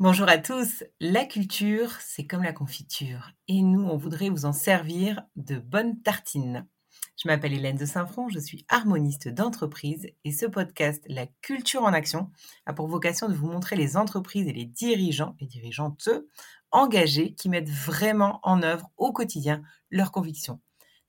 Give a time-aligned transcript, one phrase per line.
[0.00, 0.82] Bonjour à tous.
[0.98, 3.32] La culture, c'est comme la confiture.
[3.48, 6.66] Et nous, on voudrait vous en servir de bonnes tartines.
[7.22, 11.92] Je m'appelle Hélène de Saint-Front, je suis harmoniste d'entreprise et ce podcast, La culture en
[11.92, 12.30] action,
[12.64, 16.08] a pour vocation de vous montrer les entreprises et les dirigeants et dirigeantes
[16.70, 19.60] engagés qui mettent vraiment en œuvre au quotidien
[19.90, 20.62] leurs convictions.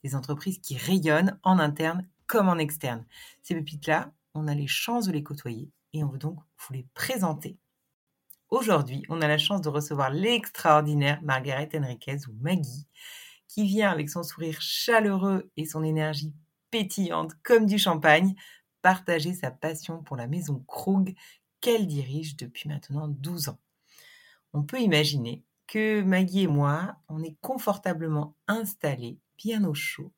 [0.03, 3.05] Des entreprises qui rayonnent en interne comme en externe.
[3.41, 6.87] Ces pépites-là, on a les chances de les côtoyer et on veut donc vous les
[6.93, 7.57] présenter.
[8.51, 12.85] Aujourd'hui, on a la chance de recevoir l'extraordinaire Margaret Henriquez ou Maggie,
[13.47, 16.33] qui vient avec son sourire chaleureux et son énergie
[16.69, 18.35] pétillante comme du champagne
[18.81, 21.15] partager sa passion pour la maison Krug
[21.61, 23.59] qu'elle dirige depuis maintenant 12 ans.
[24.51, 30.11] On peut imaginer que Maggie et moi, on est confortablement installés, bien au chaud,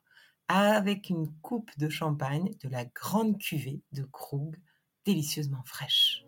[0.48, 4.56] avec une coupe de champagne de la grande cuvée de Krug,
[5.06, 6.26] délicieusement fraîche.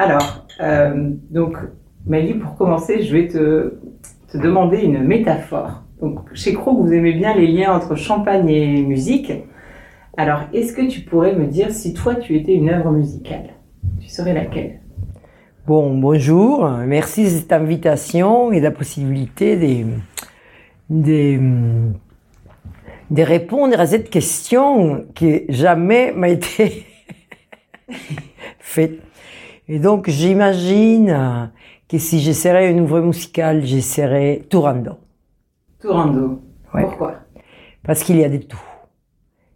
[0.00, 1.58] Alors, euh, donc,
[2.06, 3.74] Maggie, pour commencer, je vais te,
[4.32, 5.82] demander une métaphore.
[6.00, 9.30] Donc, chez Krug, vous aimez bien les liens entre champagne et musique.
[10.16, 13.50] Alors, est-ce que tu pourrais me dire si toi, tu étais une œuvre musicale?
[14.00, 14.80] Tu serais laquelle?
[15.66, 16.66] Bon, bonjour.
[16.86, 19.84] Merci de cette invitation et de la possibilité
[20.88, 21.42] de,
[23.10, 26.86] de répondre à cette question qui jamais m'a été
[28.60, 29.09] faite.
[29.72, 31.52] Et donc, j'imagine
[31.88, 34.96] que si j'essaierais une œuvre musicale, j'essaierais Turando.
[35.80, 36.42] Turando.
[36.72, 37.14] Pourquoi?
[37.84, 38.60] Parce qu'il y a de tout.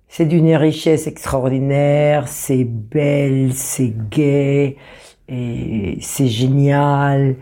[0.07, 4.77] C'est d'une richesse extraordinaire, c'est belle, c'est gai,
[5.29, 7.35] et c'est génial,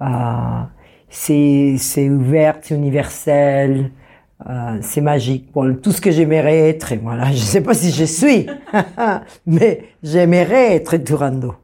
[0.00, 0.62] euh,
[1.08, 3.92] c'est ouvert, c'est universel,
[4.50, 5.52] euh, c'est magique.
[5.54, 8.48] Bon, tout ce que j'aimerais être, et voilà, je ne sais pas si je suis,
[9.46, 11.54] mais j'aimerais être Turando.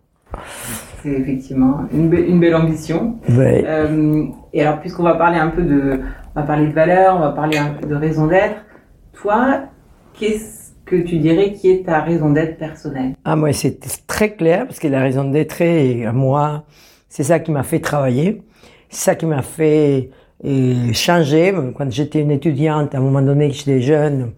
[1.02, 3.18] C'est effectivement une, belle ambition.
[3.28, 6.00] Euh, et alors, puisqu'on va parler un peu de,
[6.34, 8.56] on va parler de valeurs, on va parler un peu de raison d'être.
[9.12, 9.62] Toi,
[10.14, 13.14] qu'est-ce que tu dirais qui est ta raison d'être personnelle?
[13.24, 16.64] Ah, moi, c'est très clair parce que la raison d'être, et moi,
[17.08, 18.42] c'est ça qui m'a fait travailler,
[18.88, 20.10] c'est ça qui m'a fait
[20.92, 21.54] changer.
[21.76, 24.32] Quand j'étais une étudiante, à un moment donné, j'étais jeune,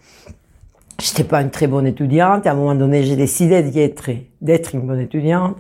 [1.01, 2.47] j'étais pas une très bonne étudiante.
[2.47, 4.11] À un moment donné, j'ai décidé d'être,
[4.41, 5.57] d'être une bonne étudiante.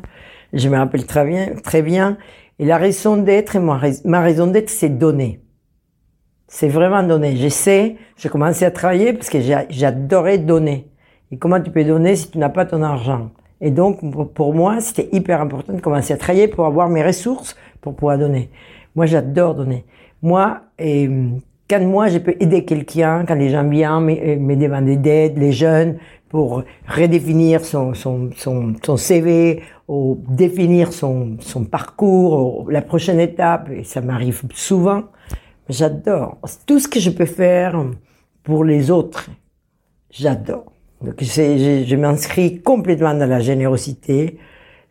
[0.54, 2.16] Je me rappelle très bien, très bien.
[2.60, 5.40] Et la raison d'être, ma raison d'être, c'est donner.
[6.46, 7.34] C'est vraiment donner.
[7.34, 10.88] J'essaie, j'ai commencé à travailler parce que j'adorais donner.
[11.32, 13.30] Et comment tu peux donner si tu n'as pas ton argent?
[13.60, 13.98] Et donc,
[14.34, 18.18] pour moi, c'était hyper important de commencer à travailler pour avoir mes ressources pour pouvoir
[18.18, 18.50] donner.
[18.94, 19.84] Moi, j'adore donner.
[20.22, 25.36] Moi, quand moi, je peux aider quelqu'un, quand les gens viennent me, me demander d'aide,
[25.36, 25.96] les jeunes,
[26.28, 33.70] pour redéfinir son, son, son, son CV, ou définir son, son parcours, la prochaine étape,
[33.70, 35.04] et ça m'arrive souvent,
[35.68, 36.38] j'adore.
[36.66, 37.84] Tout ce que je peux faire
[38.42, 39.28] pour les autres,
[40.10, 40.72] j'adore.
[41.02, 44.38] Donc je, je m'inscris complètement dans la générosité,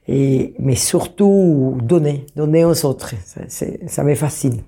[0.07, 3.15] et, mais surtout donner, donner aux autres.
[3.25, 4.61] Ça, ça me fascine.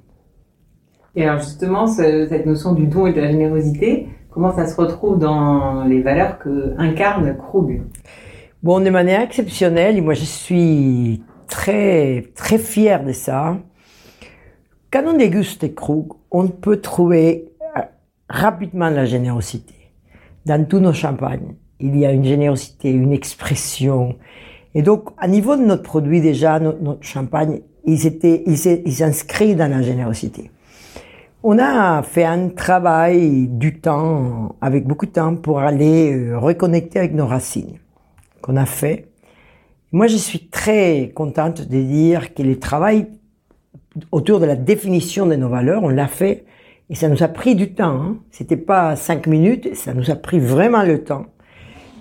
[1.16, 5.20] Et alors justement, cette notion du don et de la générosité, comment ça se retrouve
[5.20, 7.84] dans les valeurs que incarne Krug?
[8.66, 13.60] Bon, de manière exceptionnelle, et moi je suis très très fier de ça.
[14.92, 17.82] Quand on déguste Krug, on peut trouver euh,
[18.28, 19.76] rapidement la générosité.
[20.48, 24.16] Dans tous nos champagnes, il y a une générosité, une expression.
[24.74, 29.70] Et donc, à niveau de notre produit déjà, notre, champagne, ils étaient, ils s'inscrivent dans
[29.70, 30.50] la générosité.
[31.44, 36.98] On a fait un travail du temps, avec beaucoup de temps, pour aller euh, reconnecter
[36.98, 37.78] avec nos racines,
[38.46, 39.08] qu'on a fait.
[39.92, 43.08] Moi, je suis très contente de dire que le travail
[44.12, 46.46] autour de la définition de nos valeurs, on l'a fait
[46.92, 48.02] et ça nous a pris du temps.
[48.02, 48.18] Hein.
[48.30, 51.26] C'était pas cinq minutes, ça nous a pris vraiment le temps.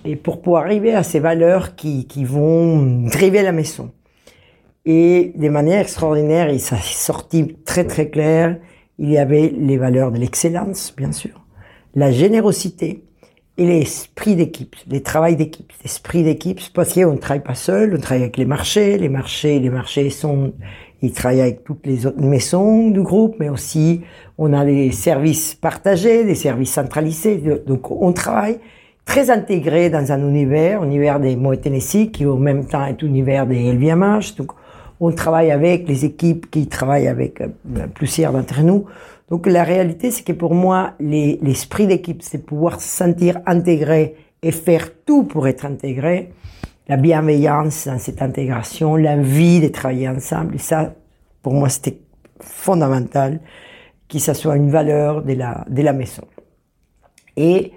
[0.03, 3.91] Et pour pouvoir arriver à ces valeurs qui, qui vont driver la maison.
[4.85, 8.59] Et de manière extraordinaire, et ça est sorti très très clair,
[8.99, 11.43] il y avait les valeurs de l'excellence, bien sûr,
[11.95, 13.04] la générosité
[13.57, 17.99] et l'esprit d'équipe, les travail d'équipe, l'esprit d'équipe, parce qu'on ne travaille pas seul, on
[17.99, 20.53] travaille avec les marchés, les marchés, les marchés sont
[21.01, 24.01] il travaille avec toutes les autres maisons du groupe, mais aussi
[24.37, 27.41] on a des services partagés, des services centralisés.
[27.67, 28.57] Donc on travaille
[29.05, 33.45] très intégré dans un univers, univers des Moet Tennessee, qui au même temps est univers
[33.45, 34.35] des LVMH.
[34.37, 34.51] Donc
[34.99, 37.47] on travaille avec les équipes qui travaillent avec euh,
[37.93, 38.85] plusieurs d'entre nous.
[39.29, 44.51] Donc la réalité, c'est que pour moi, l'esprit d'équipe, c'est pouvoir se sentir intégré et
[44.51, 46.31] faire tout pour être intégré,
[46.87, 50.59] la bienveillance dans cette intégration, l'envie de travailler ensemble.
[50.59, 50.93] Ça,
[51.41, 51.99] pour moi, c'était
[52.39, 53.39] fondamental
[54.07, 56.23] que ça soit une valeur de la, de la maison.
[57.35, 57.71] Et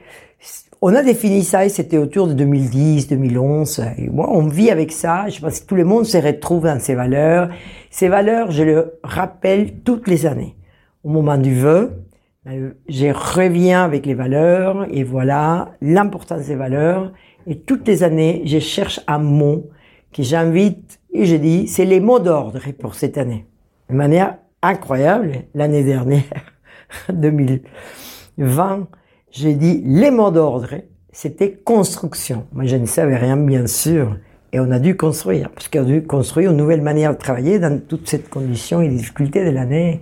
[0.80, 3.82] on a défini ça et c'était autour de 2010, 2011.
[3.98, 5.28] Et moi, on vit avec ça.
[5.28, 7.48] Je pense que tout le monde se retrouve dans ces valeurs.
[7.90, 10.56] Ces valeurs, je le rappelle toutes les années.
[11.02, 12.04] Au moment du vœu,
[12.46, 17.12] euh, je reviens avec les valeurs et voilà l'importance des valeurs.
[17.46, 19.70] Et toutes les années, je cherche un mot
[20.12, 23.46] que j'invite et je dis, c'est les mots d'ordre pour cette année.
[23.90, 26.22] De manière incroyable, l'année dernière,
[27.12, 28.88] 2020,
[29.30, 30.74] j'ai dit les mots d'ordre,
[31.12, 32.46] c'était construction.
[32.52, 34.16] Moi, je ne savais rien, bien sûr.
[34.52, 37.58] Et on a dû construire, parce qu'on a dû construire une nouvelle manière de travailler
[37.58, 40.00] dans toutes ces conditions et difficultés de l'année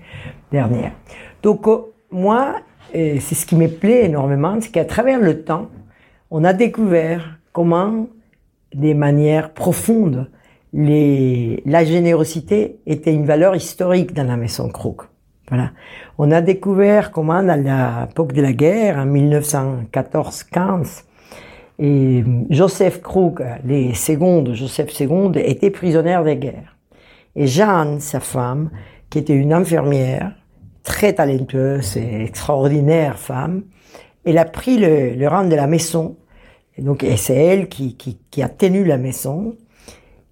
[0.52, 0.92] dernière.
[1.42, 1.78] Donc, euh,
[2.10, 2.56] moi,
[2.92, 5.68] c'est ce qui me plaît énormément, c'est qu'à travers le temps,
[6.30, 8.06] on a découvert comment,
[8.74, 10.30] des manières profondes,
[10.72, 15.02] la générosité était une valeur historique dans la maison Krug.
[15.48, 15.70] Voilà.
[16.18, 21.04] On a découvert comment, à l'époque de la guerre, en 1914-15,
[21.78, 26.76] et Joseph Krug, les secondes, Joseph II, était prisonnière de guerre.
[27.34, 28.70] Et Jeanne, sa femme,
[29.10, 30.32] qui était une infirmière,
[30.82, 33.64] très talentueuse et extraordinaire femme,
[34.24, 36.16] elle a pris le, rang de la maison
[36.78, 39.56] et donc, c'est elle qui, qui, qui, a tenu la maison.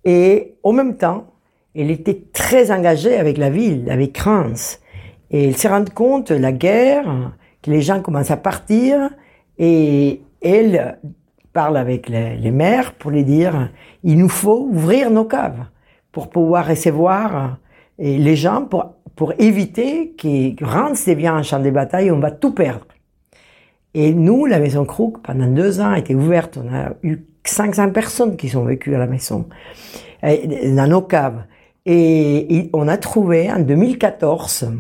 [0.04, 1.26] Et en même temps,
[1.74, 4.80] elle était très engagée avec la ville, avec Reims.
[5.30, 7.32] Et elle s'est rendue compte, la guerre,
[7.62, 9.10] que les gens commencent à partir.
[9.58, 10.98] Et elle
[11.52, 13.70] parle avec les, maires pour les dire,
[14.02, 15.64] il nous faut ouvrir nos caves
[16.12, 17.58] pour pouvoir recevoir
[17.98, 22.52] les gens, pour, pour éviter que Reims devienne un champ de bataille, on va tout
[22.52, 22.86] perdre.
[23.94, 26.58] Et nous, la maison Crook, pendant deux ans, a été ouverte.
[26.62, 29.46] On a eu 500 personnes qui sont vécues à la maison,
[30.22, 31.44] dans nos caves.
[31.86, 34.72] Et, on a trouvé, en 2014,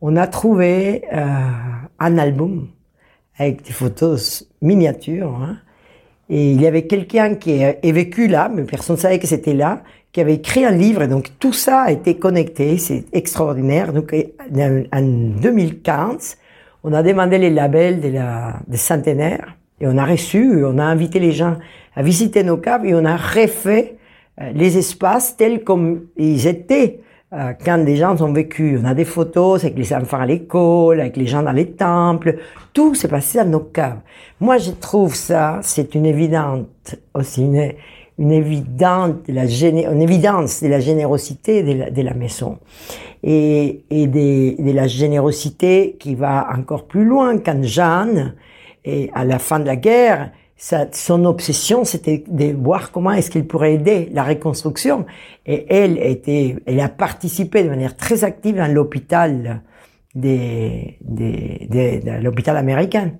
[0.00, 1.26] on a trouvé euh,
[1.98, 2.68] un album
[3.38, 5.34] avec des photos miniatures.
[5.34, 5.58] Hein.
[6.28, 9.54] Et il y avait quelqu'un qui est vécu là, mais personne ne savait que c'était
[9.54, 9.82] là,
[10.12, 11.02] qui avait écrit un livre.
[11.02, 13.92] Et donc tout ça a été connecté, c'est extraordinaire.
[13.92, 16.36] Donc en 2015,
[16.84, 21.18] on a demandé les labels la, des centenaires et on a reçu, on a invité
[21.18, 21.56] les gens
[21.94, 23.96] à visiter nos caves et on a refait
[24.40, 27.00] euh, les espaces tels comme ils étaient
[27.32, 28.78] euh, quand des gens ont vécu.
[28.82, 32.38] On a des photos avec les enfants à l'école, avec les gens dans les temples.
[32.72, 34.00] Tout s'est passé dans nos caves.
[34.40, 37.72] Moi, je trouve ça, c'est une évidente aussi, une,
[38.18, 42.58] une évidente, une évidence de la générosité de la, maison
[43.22, 48.34] et, et de, de, la générosité qui va encore plus loin quand Jeanne,
[48.84, 53.46] et à la fin de la guerre, son obsession, c'était de voir comment est-ce qu'il
[53.46, 55.06] pourrait aider la reconstruction.
[55.46, 59.62] Et elle était, elle a participé de manière très active dans l'hôpital
[60.14, 63.12] des, des, des, de l'hôpital américain.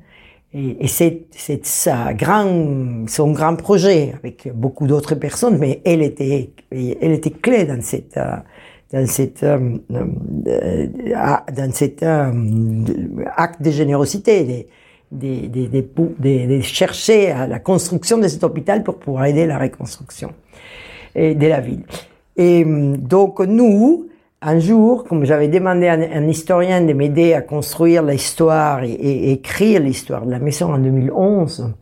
[0.52, 6.50] Et, c'est, c'est sa grand, son grand projet avec beaucoup d'autres personnes, mais elle était,
[6.72, 8.37] elle était clé dans cette, euh,
[8.92, 10.87] dans cette, euh, euh,
[11.56, 14.66] dans cet acte de générosité,
[15.12, 19.59] de, de, de, de, chercher à la construction de cet hôpital pour pouvoir aider la
[19.59, 20.33] reconstruction
[21.17, 21.83] de la ville.
[22.37, 24.09] Et donc nous,
[24.43, 29.81] un jour, comme j'avais demandé à un, historien de m'aider à construire l'histoire et, écrire
[29.83, 31.75] l'histoire de la maison en 2011,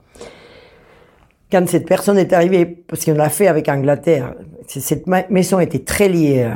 [1.50, 4.34] quand cette personne est arrivée, parce qu'on l'a fait avec Angleterre,
[4.66, 6.50] cette maison était très liée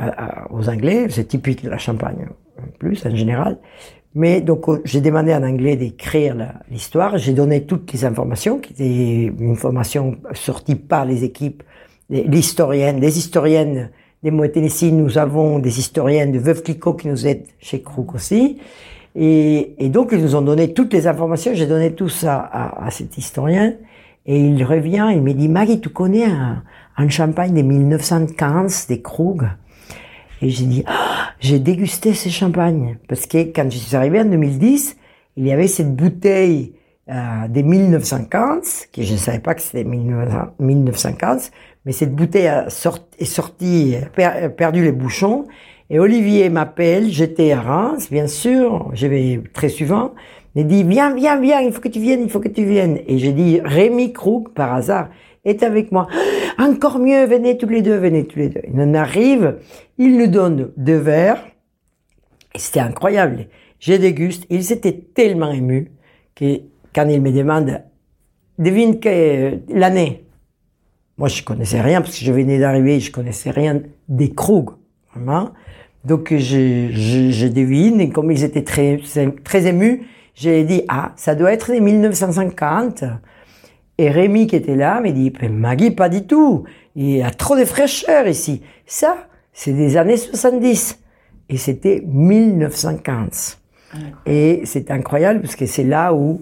[0.51, 2.27] aux Anglais, c'est typique de la Champagne,
[2.59, 3.59] en plus, en général.
[4.15, 6.37] Mais donc, euh, j'ai demandé en anglais d'écrire
[6.71, 7.17] l'histoire.
[7.19, 11.63] J'ai donné toutes les informations, qui étaient une information sortie par les équipes,
[12.11, 13.91] l'historienne, les historiennes
[14.23, 14.57] des Moët
[14.93, 18.59] nous avons des historiens de Veuve Clicquot qui nous aident chez Krug aussi.
[19.15, 21.53] Et, donc, ils nous ont donné toutes les informations.
[21.55, 23.75] J'ai donné tout ça à, cet historien.
[24.25, 26.63] Et il revient, il me dit, Maggie, tu connais un,
[26.97, 29.49] un champagne de 1915 des Krug
[30.43, 32.99] Et j'ai dit, ah, j'ai dégusté ces champagnes.
[33.09, 34.97] Parce que quand je suis arrivé en 2010,
[35.37, 36.75] il y avait cette bouteille
[37.09, 41.53] euh, des 1915, que je ne savais pas que c'était 1915,
[41.85, 43.97] mais cette bouteille a est sortie,
[44.57, 45.47] perdu les bouchons,
[45.91, 50.13] et Olivier m'appelle, j'étais à Reims, bien sûr, je vais très souvent,
[50.55, 52.99] il dit, viens, viens, viens, il faut que tu viennes, il faut que tu viennes.
[53.07, 55.09] Et j'ai dit, Rémi Krug, par hasard,
[55.45, 56.07] est avec moi.
[56.59, 58.63] Encore mieux, venez tous les deux, venez tous les deux.
[58.73, 59.59] Il en arrive,
[59.99, 61.45] il nous donne deux verres,
[62.55, 63.47] et c'était incroyable.
[63.81, 65.91] J'ai déguste, il s'était tellement ému
[66.35, 66.61] que
[66.95, 67.83] quand il me demande
[68.59, 70.25] devine que l'année.
[71.19, 74.71] Moi, je connaissais rien parce que je venais d'arriver, je connaissais rien des Krug,
[75.15, 75.51] vraiment.
[76.05, 79.01] Donc, je, je, je, devine, et comme ils étaient très,
[79.45, 80.03] très émus,
[80.35, 83.05] j'ai dit, ah, ça doit être les 1950.
[84.03, 86.65] Et Rémi, qui était là, m'a dit, Maggie, pas du tout.
[86.97, 88.61] Il y a trop de fraîcheur ici.
[88.85, 90.99] Ça, c'est des années 70.
[91.49, 93.61] Et c'était 1915.
[94.27, 96.41] Et c'est incroyable parce que c'est là où,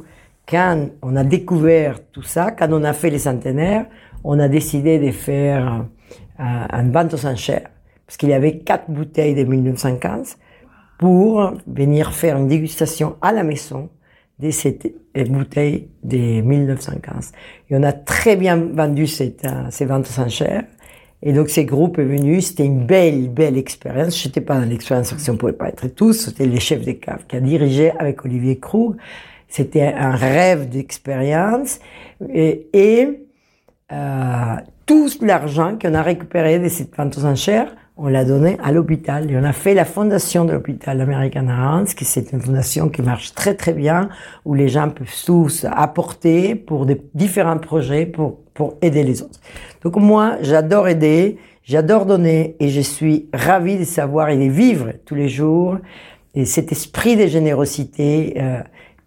[0.49, 3.85] quand on a découvert tout ça, quand on a fait les centenaires,
[4.25, 5.85] on a décidé de faire
[6.41, 7.69] euh, un vente aux enchères.
[8.07, 10.39] Parce qu'il y avait quatre bouteilles de 1915
[10.99, 13.91] pour venir faire une dégustation à la maison
[14.41, 14.93] de cette
[15.29, 17.33] bouteille de 1915.
[17.69, 19.35] Et on a très bien vendu ces
[19.81, 20.65] ventes enchères.
[21.23, 24.19] Et donc, ces groupes est venu, c'était une belle, belle expérience.
[24.19, 26.15] Je n'étais pas dans l'expérience parce qu'on pouvait pas être tous.
[26.15, 28.97] C'était les chefs des caves qui a dirigé avec Olivier Krug.
[29.47, 31.81] C'était un rêve d'expérience.
[32.33, 33.27] Et, et
[33.93, 34.57] euh,
[34.87, 39.31] tout l'argent qu'on a récupéré de cette vente aux enchères, on l'a donné à l'hôpital
[39.31, 43.03] et on a fait la fondation de l'hôpital American Hearts, qui c'est une fondation qui
[43.03, 44.09] marche très très bien,
[44.47, 49.39] où les gens peuvent tous apporter pour des différents projets pour, pour aider les autres.
[49.83, 54.93] Donc moi, j'adore aider, j'adore donner et je suis ravi de savoir et de vivre
[55.05, 55.77] tous les jours
[56.35, 58.61] et cet esprit de générosité euh,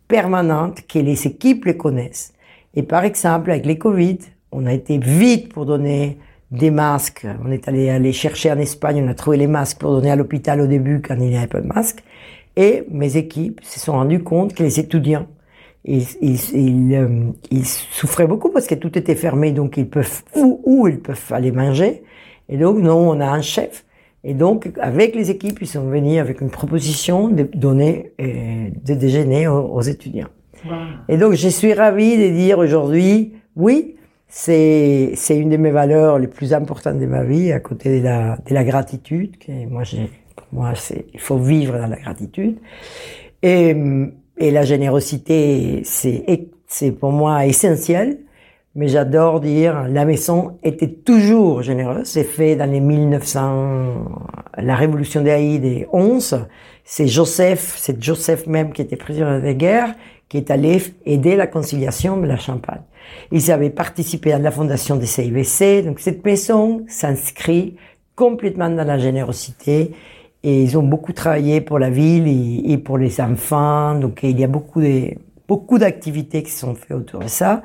[0.08, 2.34] permanente que les équipes les connaissent.
[2.76, 4.20] Et par exemple, avec les Covid,
[4.52, 6.20] on a été vite pour donner
[6.54, 7.26] des masques.
[7.44, 10.16] On est allé aller chercher en Espagne, on a trouvé les masques pour donner à
[10.16, 12.04] l'hôpital au début quand il n'y avait pas de masques.
[12.56, 15.26] Et mes équipes se sont rendues compte que les étudiants,
[15.84, 20.62] ils, ils, euh, ils, souffraient beaucoup parce que tout était fermé, donc ils peuvent où,
[20.64, 22.04] où ils peuvent aller manger.
[22.48, 23.84] Et donc nous, on a un chef.
[24.24, 28.94] Et donc avec les équipes, ils sont venus avec une proposition de donner euh, de
[28.94, 30.30] déjeuner aux, étudiants.
[31.10, 33.96] Et donc je suis ravi de dire aujourd'hui, oui,
[34.36, 38.04] c'est c'est une de mes valeurs les plus importantes de ma vie à côté de
[38.04, 40.10] la de la gratitude que moi j'ai
[40.52, 42.58] moi c'est il faut vivre dans la gratitude.
[43.44, 43.76] Et
[44.40, 48.18] et la générosité c'est c'est pour moi essentiel
[48.74, 52.08] mais j'adore dire la maison était toujours généreuse.
[52.08, 54.06] C'est fait dans les 1900
[54.58, 56.48] la révolution des des 11
[56.84, 59.94] c'est Joseph c'est Joseph même qui était président de guerre
[60.34, 62.82] qui est allé aider la conciliation de la Champagne
[63.32, 65.84] ils avaient participé à la fondation des CIVC.
[65.86, 67.76] Donc cette maison s'inscrit
[68.16, 69.92] complètement dans la générosité
[70.42, 73.94] et ils ont beaucoup travaillé pour la ville et, pour les enfants.
[73.94, 75.12] Donc il y a beaucoup de
[75.48, 77.62] beaucoup d'activités qui sont faites autour de ça.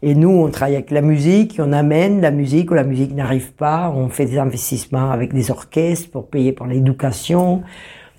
[0.00, 3.52] Et nous, on travaille avec la musique, on amène la musique où la musique n'arrive
[3.52, 7.62] pas, on fait des investissements avec des orchestres pour payer pour l'éducation.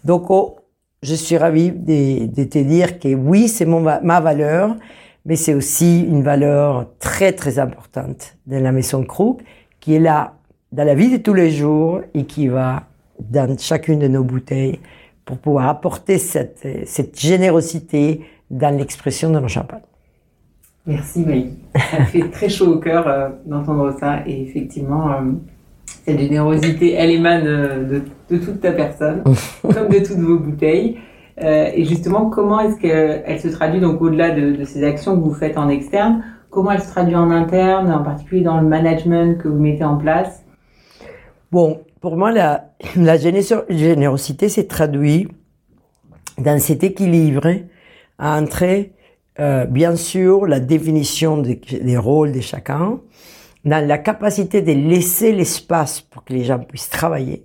[0.04, 0.59] Donc, oh,
[1.02, 4.76] je suis ravie de, te dire que oui, c'est ma valeur
[5.26, 9.42] mais c'est aussi une valeur très très importante de la maison Krug
[9.80, 10.34] qui est là
[10.72, 12.84] dans la vie de tous les jours et qui va
[13.20, 14.80] dans chacune de nos bouteilles
[15.26, 19.82] pour pouvoir apporter cette, cette générosité dans l'expression de nos champagnes.
[20.86, 21.52] Merci Maï.
[21.76, 25.22] Ça fait très chaud au cœur euh, d'entendre ça et effectivement, euh,
[26.10, 29.24] cette générosité, elle émane de, de toute ta personne,
[29.62, 30.98] comme de toutes vos bouteilles.
[31.42, 35.34] Euh, et justement, comment est-ce qu'elle se traduit, donc au-delà de, ces actions que vous
[35.34, 39.48] faites en externe, comment elle se traduit en interne, en particulier dans le management que
[39.48, 40.44] vous mettez en place?
[41.52, 45.30] Bon, pour moi, la, la générosité s'est traduite
[46.38, 47.48] dans cet équilibre
[48.18, 48.86] entre,
[49.40, 53.00] euh, bien sûr, la définition des, des rôles de chacun,
[53.66, 57.44] dans la capacité de laisser l'espace pour que les gens puissent travailler,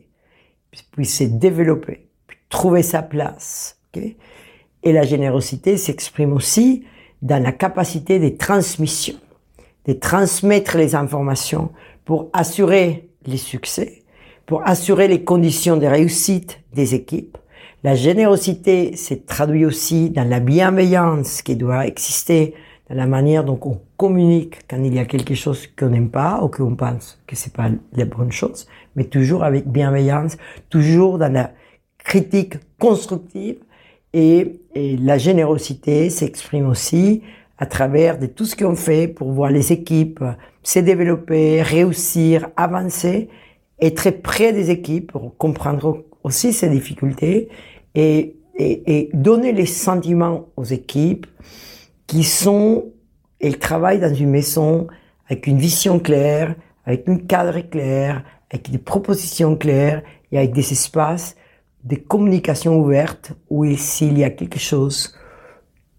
[0.93, 2.07] puissent se développer,
[2.49, 3.79] trouver sa place,
[4.83, 6.85] et la générosité s'exprime aussi
[7.23, 9.15] dans la capacité de transmission,
[9.87, 11.71] de transmettre les informations
[12.05, 14.03] pour assurer les succès,
[14.47, 17.39] pour assurer les conditions de réussite des équipes.
[17.83, 22.55] La générosité s'est traduit aussi dans la bienveillance qui doit exister,
[22.89, 26.43] dans la manière dont on communique quand il y a quelque chose qu'on n'aime pas
[26.43, 30.37] ou qu'on pense que c'est pas la bonne chose, mais toujours avec bienveillance,
[30.69, 31.53] toujours dans la
[31.99, 33.57] critique constructive.
[34.13, 37.23] Et, la générosité s'exprime aussi
[37.59, 40.25] à travers de tout ce qu'on fait pour voir les équipes
[40.65, 43.29] se développer, réussir, avancer,
[43.81, 47.49] être près des équipes pour comprendre aussi ces difficultés
[47.95, 51.27] et, et, et donner les sentiments aux équipes
[52.07, 52.87] qui sont,
[53.41, 54.87] elles travaillent dans une maison
[55.29, 60.73] avec une vision claire, avec un cadre clair, avec des propositions claires et avec des
[60.73, 61.37] espaces
[61.85, 65.15] des communications ouvertes où s'il y a quelque chose,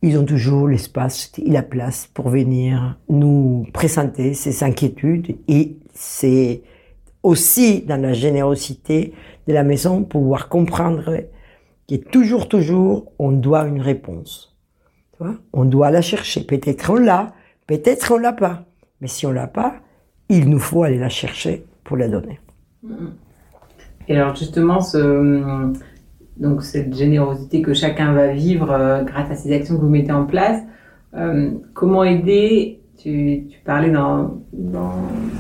[0.02, 6.64] ils ont toujours l'espace et la place pour venir nous présenter ces inquiétudes et c'est
[7.24, 9.14] aussi dans la générosité
[9.48, 11.22] de la maison pouvoir comprendre
[11.88, 14.55] que toujours, toujours, on doit une réponse.
[15.18, 16.44] Tu vois on doit la chercher.
[16.44, 17.34] Peut-être on l'a,
[17.68, 18.66] peut-être on l'a pas.
[19.02, 19.76] Mais si on l'a pas,
[20.30, 22.40] il nous faut aller la chercher pour la donner.
[24.08, 25.74] Et alors justement, ce,
[26.38, 30.12] donc cette générosité que chacun va vivre euh, grâce à ces actions que vous mettez
[30.12, 30.62] en place,
[31.16, 34.94] euh, comment aider tu, tu, parlais dans, dans,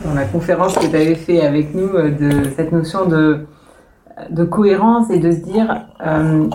[0.04, 3.46] dans, la conférence que tu avais fait avec nous euh, de cette notion de,
[4.30, 5.88] de cohérence et de se dire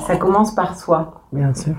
[0.06, 1.22] ça commence par soi.
[1.32, 1.74] Bien sûr.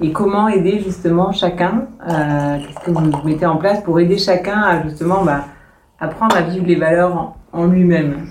[0.00, 4.82] Et comment aider justement chacun Qu'est-ce que vous mettez en place pour aider chacun à
[4.82, 5.44] justement bah,
[6.00, 8.26] apprendre à vivre les valeurs en, lui-même?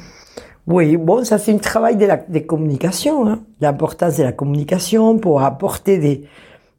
[0.67, 3.39] Oui, bon, ça c'est un travail de la, des communications, hein.
[3.60, 6.25] l'importance de la communication pour apporter des,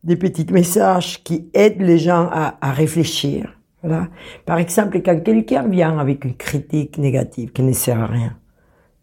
[0.04, 3.58] des petits messages qui aident les gens à, à réfléchir.
[3.82, 4.08] Voilà.
[4.46, 8.36] Par exemple, quand quelqu'un vient avec une critique négative qui ne sert à rien,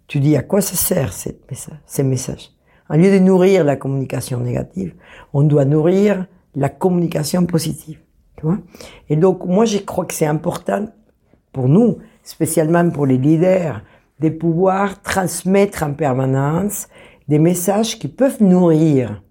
[0.07, 2.49] tu dis à quoi ça sert ces messages?
[2.91, 4.93] En lieu de nourrir la communication négative,
[5.31, 7.99] on doit nourrir la communication positive.
[8.35, 8.57] Tu vois
[9.09, 10.87] Et donc, moi, je crois que c'est important
[11.53, 13.81] pour nous, spécialement pour les leaders,
[14.19, 16.89] de pouvoir transmettre en permanence
[17.29, 19.23] des messages qui peuvent nourrir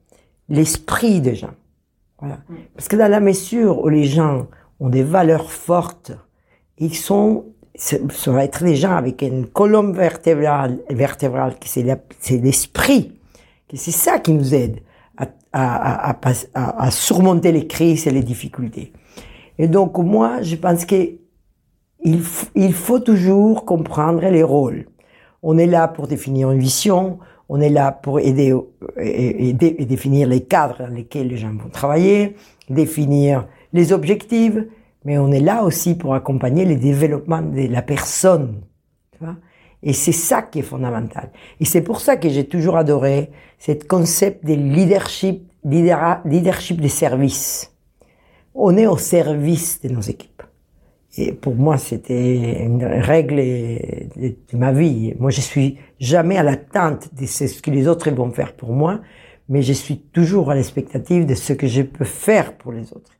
[0.48, 1.54] l'esprit des gens.
[2.18, 2.38] Voilà.
[2.74, 4.46] Parce que dans la mesure où les gens
[4.80, 6.12] ont des valeurs fortes,
[6.78, 7.98] ils sont, ça
[8.32, 13.19] va être des gens avec une colonne vertébrale, vertébrale qui c'est l'esprit,
[13.70, 14.80] que c'est ça qui nous aide
[15.16, 18.92] à, à, à, à, surmonter les crises et les difficultés.
[19.58, 21.20] Et donc moi, je pense que
[22.02, 24.86] il, faut toujours comprendre les rôles.
[25.42, 28.54] On est là pour définir une vision, on est là pour aider,
[28.96, 32.36] aider et définir les cadres dans lesquels les gens vont travailler,
[32.70, 34.56] définir les objectifs,
[35.04, 38.62] mais on est là aussi pour accompagner le développement de la personne.
[39.82, 41.30] Et c'est ça qui est fondamental.
[41.58, 47.72] Et c'est pour ça que j'ai toujours adoré cette concept de leadership, leadership de service.
[48.54, 50.42] On est au service de nos équipes.
[51.18, 55.14] Et pour moi, c'était une règle de, ma vie.
[55.18, 59.00] Moi, je suis jamais à l'attente de ce que les autres vont faire pour moi,
[59.50, 63.12] mais je suis toujours à l'expectative de ce que je peux faire pour les autres.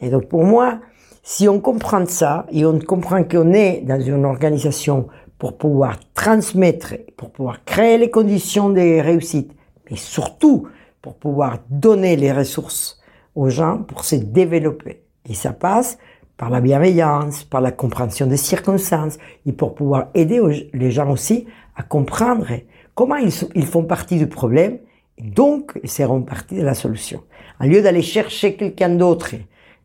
[0.00, 0.80] Et donc, pour moi,
[1.22, 5.06] si on comprend ça et on comprend qu'on est dans une organisation
[5.38, 9.52] pour pouvoir transmettre, pour pouvoir créer les conditions de réussite,
[9.90, 10.68] mais surtout
[11.02, 13.00] pour pouvoir donner les ressources
[13.34, 15.02] aux gens pour se développer.
[15.28, 15.98] Et ça passe
[16.36, 20.40] par la bienveillance, par la compréhension des circonstances, et pour pouvoir aider
[20.72, 21.46] les gens aussi
[21.76, 22.46] à comprendre
[22.94, 24.78] comment ils, font partie du problème,
[25.18, 27.22] et donc ils seront partie de la solution.
[27.60, 29.34] En lieu d'aller chercher quelqu'un d'autre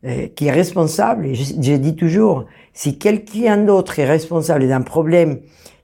[0.06, 5.40] euh, qui est responsable, et je dis toujours, si quelqu'un d'autre est responsable d'un problème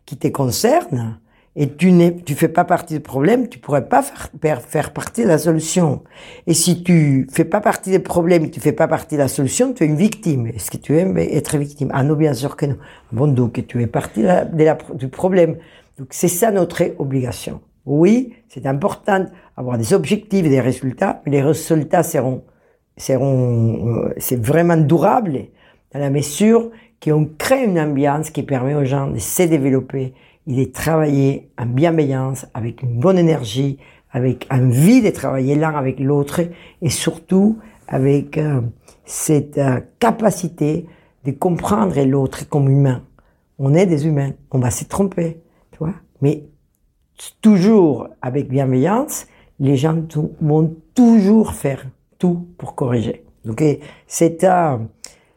[0.06, 1.20] qui te concerne,
[1.56, 5.24] et tu n'es, tu fais pas partie du problème, tu pourrais pas faire, faire partie
[5.24, 6.04] de la solution.
[6.48, 9.74] Et si tu fais pas partie des problèmes, tu fais pas partie de la solution,
[9.74, 10.48] tu es une victime.
[10.48, 11.90] Est-ce que tu aimes être victime?
[11.94, 12.78] Ah non, bien sûr que non.
[13.12, 15.58] Bon, donc tu es partie de la, de la, du problème.
[15.98, 17.62] Donc c'est ça notre obligation.
[17.86, 19.26] Oui, c'est important
[19.58, 22.44] d'avoir des objectifs et des résultats, mais les résultats seront,
[22.96, 25.48] seront, euh, c'est vraiment durable
[25.94, 26.70] dans la mesure
[27.04, 30.14] qu'on crée une ambiance qui permet aux gens de se développer
[30.50, 33.78] il est travaillé en bienveillance, avec une bonne énergie,
[34.12, 36.42] avec envie de travailler l'un avec l'autre
[36.82, 38.62] et surtout avec euh,
[39.06, 40.88] cette euh, capacité
[41.24, 43.04] de comprendre l'autre comme humain.
[43.60, 45.40] On est des humains, on va se tromper,
[45.72, 46.46] tu vois, mais
[47.42, 49.28] toujours avec bienveillance,
[49.60, 50.02] les gens
[50.42, 51.86] vont toujours faire
[52.18, 53.24] tout pour corriger.
[53.46, 53.64] Donc
[54.08, 54.88] c'est un,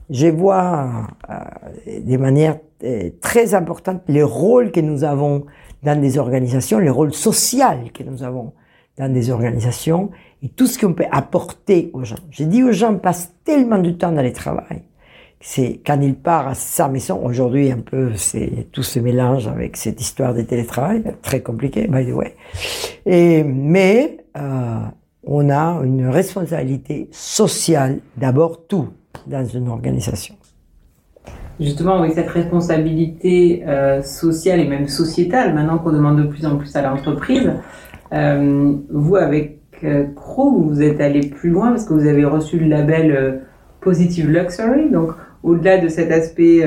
[0.09, 2.72] je vois euh, de manière euh,
[3.21, 5.47] très importante le rôle que nous avons
[5.83, 8.53] dans des organisations, le rôle social que nous avons
[8.99, 10.11] dans des organisations
[10.43, 12.17] et tout ce qu'on peut apporter aux gens.
[12.31, 14.83] J'ai dit aux gens passent tellement de temps dans le travail.
[15.41, 19.77] C'est quand ils partent à sa maison, aujourd'hui un peu, c'est tout se mélange avec
[19.77, 22.37] cette histoire de télétravail, très compliqué, by the way.
[23.07, 24.85] Et, mais euh,
[25.25, 28.89] on a une responsabilité sociale d'abord tout
[29.27, 30.37] dans une organisation.
[31.61, 36.57] Justement, avec cette responsabilité euh, sociale et même sociétale, maintenant qu'on demande de plus en
[36.57, 37.53] plus à l'entreprise,
[38.13, 42.59] euh, vous, avec euh, Crow, vous êtes allé plus loin parce que vous avez reçu
[42.59, 43.43] le label
[43.81, 44.91] Positive Luxury.
[44.91, 45.11] Donc,
[45.43, 46.61] au-delà de cet aspect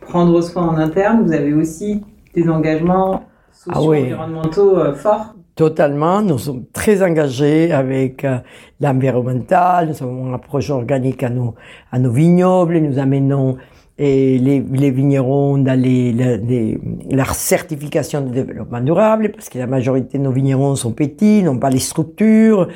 [0.00, 2.02] prendre soin en interne, vous avez aussi
[2.34, 5.34] des engagements sociaux, ah environnementaux forts.
[5.54, 8.38] Totalement, nous sommes très engagés avec euh,
[8.80, 11.54] l'environnemental, nous avons une approche organique à nos,
[11.90, 13.58] à nos vignobles, nous amenons
[14.04, 16.76] et les, les vignerons dans les, les,
[17.08, 21.58] la certification de développement durable, parce que la majorité de nos vignerons sont petits, n'ont
[21.58, 22.66] pas les structures,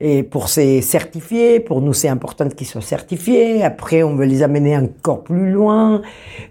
[0.00, 4.42] et pour se certifier, pour nous c'est important qu'ils soient certifiés, après on veut les
[4.42, 6.02] amener encore plus loin,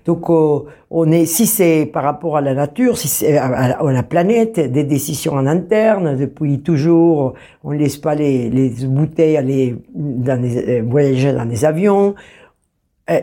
[0.06, 4.04] donc euh, on est, si c'est par rapport à la nature, si c'est à, la
[4.04, 7.34] planète, des décisions en interne, depuis toujours,
[7.66, 12.16] on ne laisse pas les, les bouteilles aller dans les, euh, voyager dans les avions,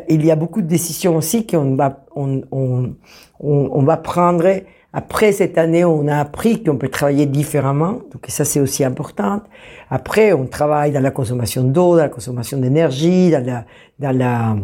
[0.09, 2.95] il y a beaucoup de décisions aussi qu'on va, on, on,
[3.41, 4.47] on, va prendre.
[4.93, 9.43] Après cette année, on a appris qu'on peut travailler différemment, donc ça c'est aussi important.
[9.91, 13.65] Après, on travaille dans la consommation d'eau, dans la consommation d'énergie, dans la,
[13.99, 14.57] dans la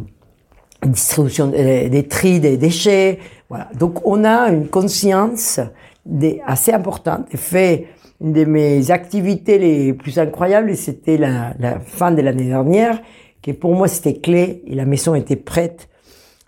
[0.87, 3.19] distribution des, des tri des déchets.
[3.49, 3.69] Voilà.
[3.79, 5.61] Donc on a une conscience
[6.05, 7.27] des, assez importante.
[7.33, 7.87] Et fait,
[8.21, 13.01] une de mes activités les plus incroyables, c'était la, la fin de l'année dernière,
[13.45, 15.89] que pour moi c'était clé et la maison était prête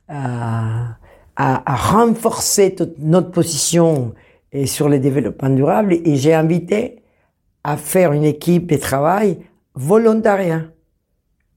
[0.08, 0.96] à,
[1.36, 4.14] à, à renforcer toute notre position
[4.52, 7.02] et sur le développement durable et j'ai invité
[7.62, 9.38] à faire une équipe de travail
[9.74, 10.62] volontariat.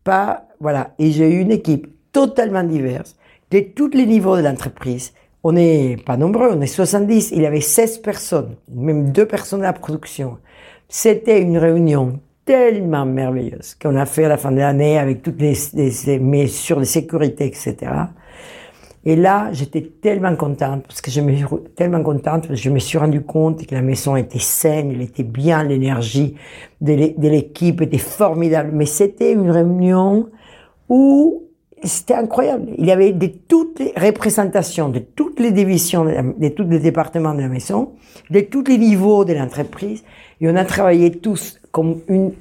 [0.03, 0.93] Pas, voilà.
[0.99, 3.15] Et j'ai eu une équipe totalement diverse
[3.51, 5.13] de tous les niveaux de l'entreprise.
[5.43, 7.31] On n'est pas nombreux, on est 70.
[7.31, 10.37] Il y avait 16 personnes, même deux personnes à la production.
[10.89, 15.39] C'était une réunion tellement merveilleuse qu'on a fait à la fin de l'année avec toutes
[15.39, 17.75] les, les, mesures de sécurité, etc.
[19.05, 21.31] Et là, j'étais tellement contente parce que je me
[21.75, 25.03] tellement contente parce que je me suis rendu compte que la maison était saine, elle
[25.03, 26.33] était bien, l'énergie
[26.81, 28.71] de l'équipe était formidable.
[28.73, 30.29] Mais c'était une réunion
[30.89, 31.43] où
[31.83, 32.71] c'était incroyable.
[32.79, 37.35] Il y avait de toutes les représentations de toutes les divisions, de, tous les départements
[37.35, 37.91] de la maison,
[38.31, 40.03] de tous les niveaux de l'entreprise.
[40.41, 42.31] Et on a travaillé tous comme une,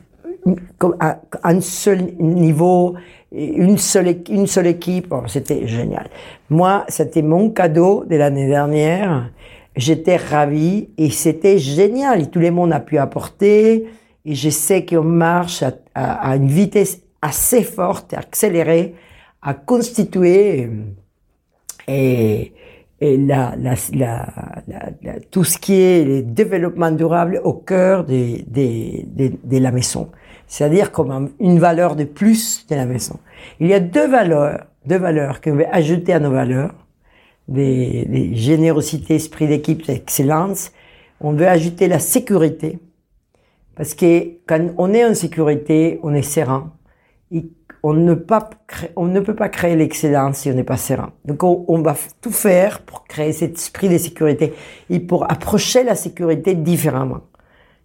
[0.78, 2.94] comme à un seul niveau,
[3.32, 5.12] une seule, une seule équipe.
[5.26, 6.08] c'était génial.
[6.48, 9.30] Moi, c'était mon cadeau de l'année dernière.
[9.76, 12.22] J'étais ravi et c'était génial.
[12.22, 13.86] Et tout le monde a pu apporter.
[14.24, 18.94] Et je sais qu'on marche à, à, une vitesse assez forte, accélérée,
[19.42, 20.68] à constituer
[21.88, 22.52] et,
[23.00, 29.32] et la, la, la, tout ce qui est le développement durable au cœur de, de,
[29.44, 30.10] de, la maison.
[30.46, 33.18] C'est-à-dire comme une valeur de plus de la maison.
[33.60, 36.74] Il y a deux valeurs, deux valeurs qu'on veut ajouter à nos valeurs,
[37.46, 40.72] des, des générosité, esprit d'équipe, excellence.
[41.20, 42.78] On veut ajouter la sécurité,
[43.76, 46.72] parce que quand on est en sécurité, on est serein.
[47.82, 51.12] On ne, peut pas créer l'excellence si on n'est pas serein.
[51.24, 54.54] Donc on, va tout faire pour créer cet esprit de sécurité
[54.90, 57.20] et pour approcher la sécurité différemment.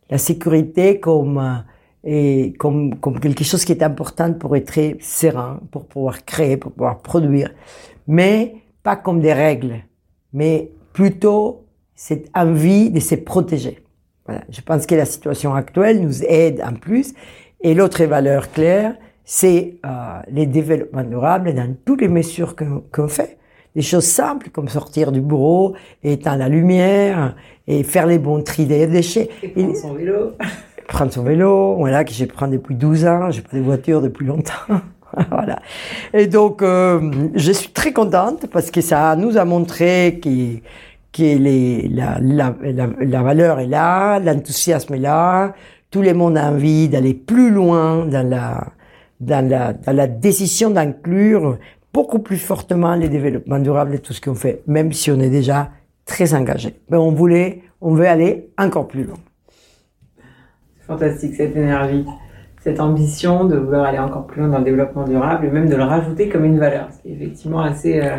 [0.10, 1.64] La sécurité comme,
[2.08, 6.72] euh, comme, comme quelque chose qui est important pour être serein, pour pouvoir créer, pour
[6.72, 7.52] pouvoir produire,
[8.08, 9.84] mais pas comme des règles,
[10.34, 13.84] mais plutôt cette envie de se protéger.
[14.26, 14.42] Voilà.
[14.50, 17.14] Je pense que la situation actuelle nous aide en plus.
[17.62, 19.90] Et l'autre valeur claire, c'est euh,
[20.30, 22.56] les développements durables dans toutes les mesures
[22.92, 23.38] qu'on fait.
[23.76, 27.36] Des choses simples comme sortir du bureau, éteindre la lumière
[27.68, 29.30] et faire les bons tri des déchets.
[29.42, 30.32] Et prendre son vélo.
[30.88, 34.26] prendre son vélo, voilà, que j'ai pris depuis 12 ans, j'ai pas de voiture depuis
[34.26, 34.52] longtemps.
[35.32, 35.60] voilà.
[36.14, 40.58] Et donc, euh, je suis très contente parce que ça nous a montré que,
[41.12, 45.54] que les, la, la, la, la valeur est là, l'enthousiasme est là,
[45.90, 48.66] tout le monde a envie d'aller plus loin dans la,
[49.26, 51.58] dans la, dans la décision d'inclure
[51.94, 55.30] beaucoup plus fortement les développements durables et tout ce qu'on fait, même si on est
[55.30, 55.70] déjà
[56.06, 56.76] très engagé.
[56.90, 59.18] Mais on voulait, on veut aller encore plus loin.
[60.88, 62.06] Fantastique cette énergie,
[62.62, 65.76] cette ambition de vouloir aller encore plus loin dans le développement durable et même de
[65.76, 68.18] le rajouter comme une valeur, ce qui est effectivement assez, euh,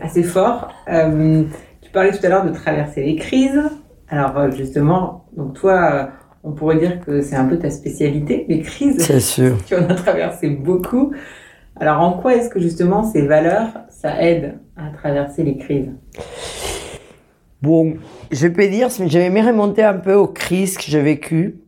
[0.00, 0.72] assez fort.
[0.88, 1.42] Euh,
[1.80, 3.60] tu parlais tout à l'heure de traverser les crises.
[4.08, 6.10] Alors euh, justement, donc toi,
[6.44, 8.98] on pourrait dire que c'est un peu ta spécialité, les crises.
[8.98, 9.56] C'est sûr.
[9.66, 11.12] Tu en as traversé beaucoup.
[11.76, 15.90] Alors, en quoi est-ce que justement ces valeurs, ça aide à traverser les crises?
[17.62, 17.94] Bon,
[18.30, 21.60] je peux dire, j'aimerais remonter un peu aux crises que j'ai vécues,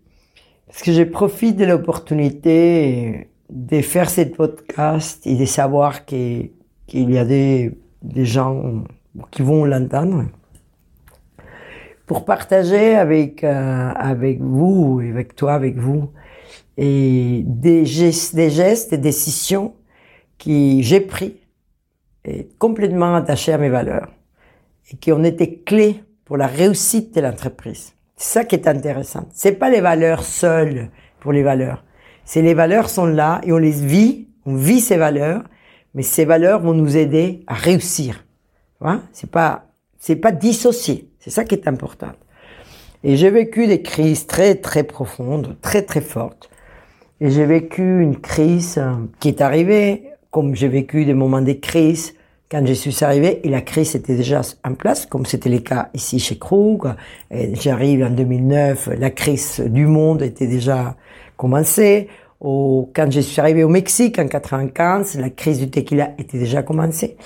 [0.66, 6.50] parce que je profite de l'opportunité de faire cette podcast et de savoir qu'il
[6.92, 8.84] y a des, des gens
[9.30, 10.24] qui vont l'entendre
[12.06, 16.10] pour partager avec euh, avec vous, avec toi, avec vous,
[16.76, 19.74] et des gestes, des gestes, des décisions
[20.38, 21.40] que j'ai pris
[22.24, 24.10] et complètement attachés à mes valeurs
[24.90, 27.92] et qui ont été clés pour la réussite de l'entreprise.
[28.16, 29.28] C'est ça qui est intéressant.
[29.32, 30.90] C'est pas les valeurs seules
[31.20, 31.84] pour les valeurs.
[32.24, 35.42] C'est les valeurs sont là et on les vit, on vit ces valeurs,
[35.94, 38.24] mais ces valeurs vont nous aider à réussir.
[38.80, 39.02] Hein?
[39.12, 39.66] C'est pas,
[39.98, 41.10] c'est pas dissocié.
[41.24, 42.12] C'est ça qui est important.
[43.02, 46.50] Et j'ai vécu des crises très très profondes, très très fortes.
[47.18, 51.54] Et j'ai vécu une crise euh, qui est arrivée, comme j'ai vécu des moments de
[51.54, 52.12] crise
[52.50, 55.88] quand je suis arrivé, et la crise était déjà en place, comme c'était le cas
[55.94, 56.94] ici chez Krug.
[57.30, 60.94] J'arrive en 2009, la crise du monde était déjà
[61.38, 62.08] commencée.
[62.42, 66.62] Ou quand je suis arrivé au Mexique en 95, la crise du tequila était déjà
[66.62, 67.16] commencée.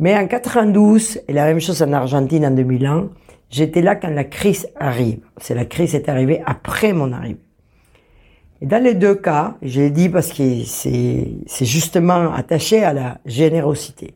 [0.00, 3.10] Mais en 92, et la même chose en Argentine en 2001,
[3.52, 5.20] j'étais là quand la crise arrive.
[5.36, 7.38] C'est la crise est arrivée après mon arrivée.
[8.60, 14.14] Dans les deux cas, j'ai dit parce que c'est justement attaché à la générosité.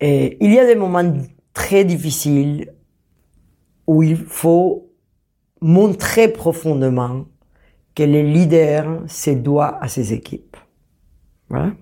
[0.00, 1.04] Et il y a des moments
[1.52, 2.72] très difficiles
[3.86, 4.90] où il faut
[5.60, 7.26] montrer profondément
[7.94, 10.56] que le leader se doit à ses équipes.
[11.48, 11.72] Voilà.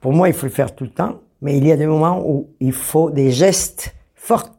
[0.00, 2.26] Pour moi, il faut le faire tout le temps, mais il y a des moments
[2.26, 4.56] où il faut des gestes forts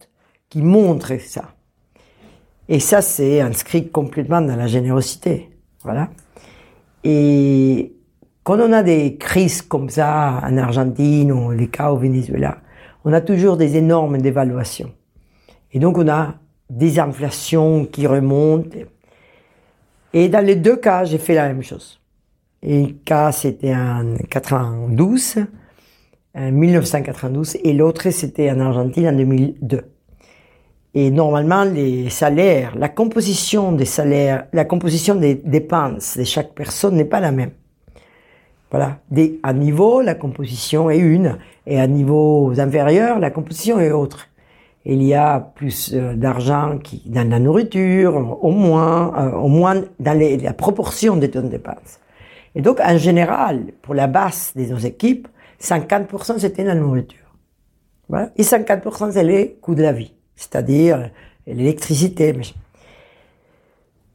[0.50, 1.56] qui montrent ça.
[2.70, 5.50] Et ça, c'est inscrit complètement dans la générosité.
[5.84, 6.10] Voilà.
[7.04, 7.92] Et
[8.44, 12.60] quand on a des crises comme ça en Argentine ou les cas au Venezuela,
[13.04, 14.92] on a toujours des énormes dévaluations.
[15.74, 16.36] Et donc on a
[16.70, 18.78] des inflations qui remontent.
[20.14, 22.00] Et dans les deux cas, j'ai fait la même chose.
[22.62, 25.48] Et cas, c'était en 92,
[26.36, 29.82] en 1992, et l'autre, c'était en Argentine en 2002.
[30.94, 36.96] Et normalement, les salaires, la composition des salaires, la composition des dépenses de chaque personne
[36.96, 37.52] n'est pas la même.
[38.72, 39.00] Voilà.
[39.12, 44.28] Des, à niveau, la composition est une, et à niveau inférieur, la composition est autre.
[44.86, 49.82] Il y a plus euh, d'argent qui dans la nourriture, au moins, euh, au moins
[50.00, 52.00] dans les, la proportion de ton dépenses.
[52.54, 55.28] Et donc, en général, pour la base de nos équipes,
[55.66, 57.20] 50% c'était la nourriture.
[58.10, 58.32] Voilà.
[58.38, 61.10] Et 50% c'est les coûts de la vie, c'est-à-dire
[61.48, 62.34] l'électricité.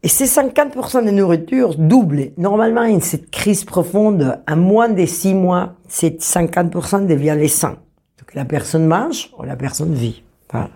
[0.02, 2.30] Et ces 50% de nourriture doublent.
[2.38, 7.68] Normalement, in cette crise profonde, à moins de 6 mois, ces 50% devient les 100.
[7.68, 10.22] Donc la personne mange ou la personne vit.
[10.50, 10.70] Voilà.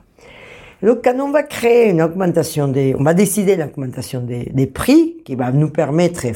[0.83, 5.17] donc quand on va créer une augmentation des, on va décider l'augmentation des, des, prix
[5.25, 6.27] qui va nous permettre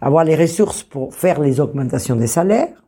[0.00, 2.83] d'avoir euh, les ressources pour faire les augmentations des salaires,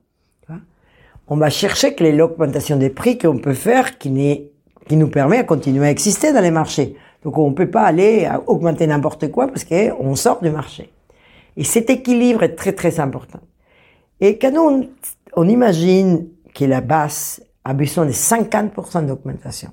[1.29, 4.49] on va chercher que l'augmentation des prix qu'on peut faire qui,
[4.89, 6.97] qui nous permet de continuer à exister dans les marchés.
[7.25, 10.93] Donc on ne peut pas aller augmenter n'importe quoi parce qu'on sort du marché.
[11.57, 13.41] Et cet équilibre est très très important.
[14.21, 14.89] Et quand on,
[15.35, 19.71] on imagine que la base a besoin de 50% d'augmentation,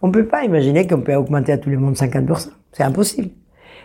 [0.00, 2.48] on ne peut pas imaginer qu'on peut augmenter à tout le monde 50%.
[2.72, 3.30] C'est impossible.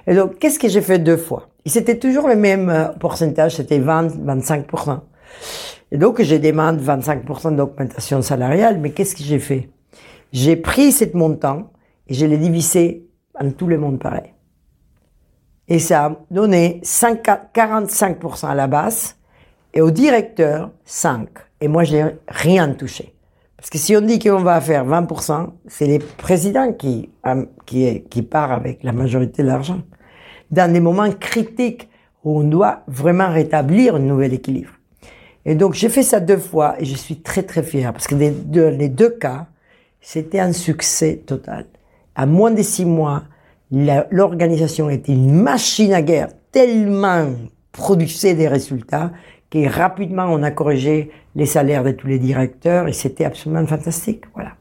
[0.07, 1.49] Et donc, qu'est-ce que j'ai fait deux fois?
[1.65, 5.01] Et c'était toujours le même euh, pourcentage, c'était 20-25%.
[5.91, 9.69] Et donc, je demande 25% d'augmentation salariale, mais qu'est-ce que j'ai fait?
[10.33, 11.71] J'ai pris cette montant
[12.07, 13.07] et je l'ai divisé
[13.39, 14.33] en tout le monde pareil.
[15.69, 19.15] Et ça a donné 45% à la base
[19.73, 21.27] et au directeur 5.
[21.61, 23.13] Et moi, je n'ai rien touché.
[23.57, 28.03] Parce que si on dit qu'on va faire 20%, c'est les présidents qui, euh, qui,
[28.03, 29.81] qui part avec la majorité de l'argent.
[30.51, 31.89] Dans des moments critiques
[32.23, 34.76] où on doit vraiment rétablir un nouvel équilibre.
[35.47, 38.13] Et donc, j'ai fait ça deux fois et je suis très très fier parce que
[38.13, 39.47] les deux, les deux cas,
[40.01, 41.65] c'était un succès total
[42.17, 43.23] à moins de six mois,
[43.71, 47.27] l'organisation était une machine à guerre tellement
[47.71, 49.11] produisait des résultats
[49.51, 54.23] que rapidement on a corrigé les salaires de tous les directeurs et c'était absolument fantastique.
[54.33, 54.53] Voilà.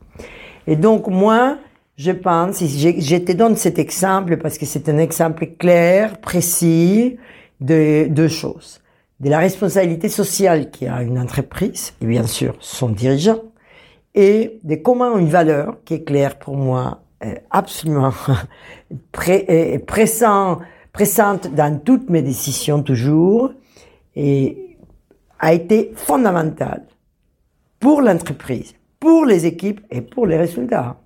[0.66, 1.56] Et donc moi,
[1.96, 7.16] je pense, je te donne cet exemple parce que c'est un exemple clair, précis
[7.60, 8.82] de deux choses.
[9.20, 13.40] De la responsabilité sociale qui a une entreprise, et bien sûr son dirigeant,
[14.14, 18.12] et de comment une valeur qui est claire pour moi euh, absolument
[19.12, 20.58] pré pressant,
[20.92, 23.52] pressante dans toutes mes décisions toujours
[24.14, 24.76] et
[25.38, 26.84] a été fondamentale
[27.80, 30.96] pour l'entreprise, pour les équipes et pour les résultats.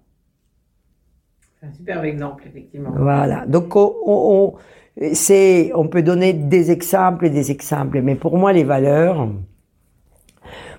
[1.60, 2.92] C'est un super exemple, effectivement.
[2.96, 3.44] Voilà.
[3.46, 4.54] Donc, on, on,
[5.00, 9.28] on peut donner des exemples et des exemples, mais pour moi, les valeurs,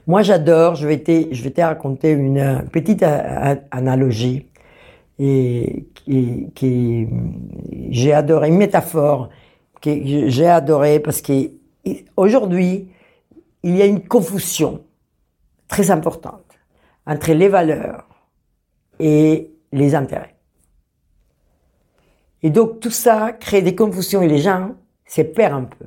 [0.07, 3.03] moi, j'adore, je vais te, raconter une petite
[3.71, 4.47] analogie
[5.19, 7.07] et qui, qui
[7.89, 9.29] j'ai adoré, une métaphore
[9.81, 9.91] que
[10.29, 11.51] j'ai adoré parce que
[12.17, 12.89] aujourd'hui,
[13.63, 14.81] il y a une confusion
[15.67, 16.59] très importante
[17.05, 18.07] entre les valeurs
[18.99, 20.35] et les intérêts.
[22.43, 24.75] Et donc tout ça crée des confusions et les gens
[25.05, 25.85] se perdent un peu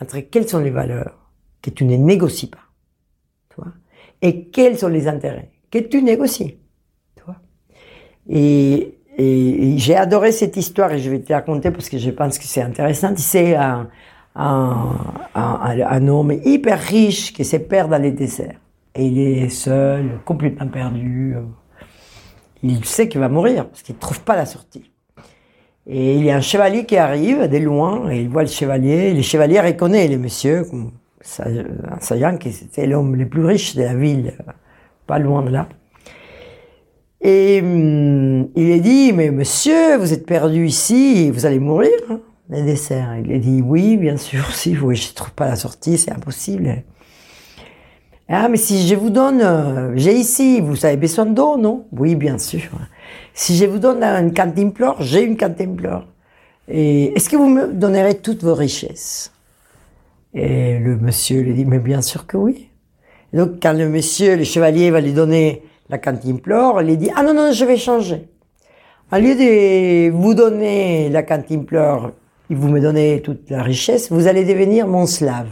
[0.00, 1.30] entre quelles sont les valeurs
[1.62, 2.58] que tu ne négocies pas,
[3.50, 3.72] tu vois,
[4.22, 6.56] et quels sont les intérêts que tu négocies,
[7.16, 7.36] tu vois.
[8.28, 12.10] Et, et, j'ai adoré cette histoire et je vais te la raconter parce que je
[12.10, 13.14] pense que c'est intéressant.
[13.16, 13.88] C'est un,
[14.36, 14.96] un,
[15.34, 18.60] un, un, homme hyper riche qui se perd dans les déserts.
[18.94, 21.34] Et il est seul, complètement perdu.
[22.62, 24.92] Il sait qu'il va mourir parce qu'il ne trouve pas la sortie.
[25.86, 29.12] Et il y a un chevalier qui arrive de loin et il voit le chevalier.
[29.12, 33.94] Le chevalier reconnaît le monsieur, en sachant que c'était l'homme le plus riche de la
[33.94, 34.34] ville,
[35.06, 35.68] pas loin de là.
[37.20, 42.20] Et hum, il a dit, mais monsieur, vous êtes perdu ici, vous allez mourir, hein,
[42.50, 43.16] les desserts.
[43.24, 46.12] Il a dit, oui, bien sûr, si, oui, je ne trouve pas la sortie, c'est
[46.12, 46.82] impossible.
[48.28, 52.14] Ah, mais si je vous donne, euh, j'ai ici, vous avez besoin d'eau, non Oui,
[52.14, 52.70] bien sûr.
[53.32, 56.06] Si je vous donne une cantimplore, j'ai une cantimplore.
[56.68, 59.32] Et est-ce que vous me donnerez toutes vos richesses?
[60.32, 62.70] Et le monsieur lui dit, mais bien sûr que oui.
[63.32, 67.22] donc, quand le monsieur, le chevalier, va lui donner la cantimplore, il lui dit, ah
[67.22, 68.28] non, non, je vais changer.
[69.12, 72.12] Au lieu de vous donner la cantimplore,
[72.50, 75.50] et vous me donnez toute la richesse, vous allez devenir mon slave.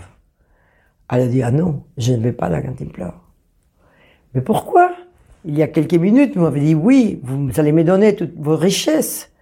[1.11, 3.21] Elle a dit, ah non, je ne vais pas la cantimplore.
[4.35, 4.91] Mais pourquoi?
[5.45, 8.57] Il y a quelques minutes, vous m'avez dit, oui, vous allez me donner toutes vos
[8.57, 9.33] richesses.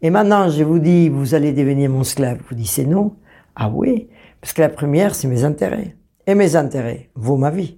[0.00, 2.38] Et maintenant, je vous dis, vous allez devenir mon esclave.
[2.48, 3.16] Vous dites, c'est non.
[3.54, 4.08] Ah oui,
[4.40, 5.96] parce que la première, c'est mes intérêts.
[6.26, 7.76] Et mes intérêts vaut ma vie.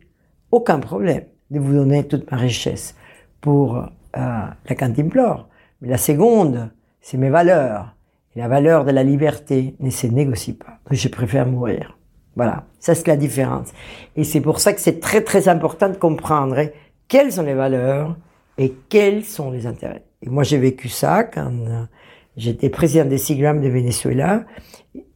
[0.52, 2.94] Aucun problème de vous donner toute ma richesse
[3.40, 5.48] pour euh, la cantimplore.
[5.80, 7.96] Mais la seconde, c'est mes valeurs.
[8.36, 10.78] Et la valeur de la liberté ne se négocie pas.
[10.90, 11.98] je préfère mourir.
[12.36, 13.72] Voilà, ça c'est la différence.
[14.16, 16.68] Et c'est pour ça que c'est très très important de comprendre hein,
[17.14, 18.16] quelles sont les valeurs
[18.58, 20.02] et quels sont les intérêts.
[20.20, 21.84] Et moi j'ai vécu ça quand euh,
[22.36, 24.44] j'étais président des SIGRAM de Venezuela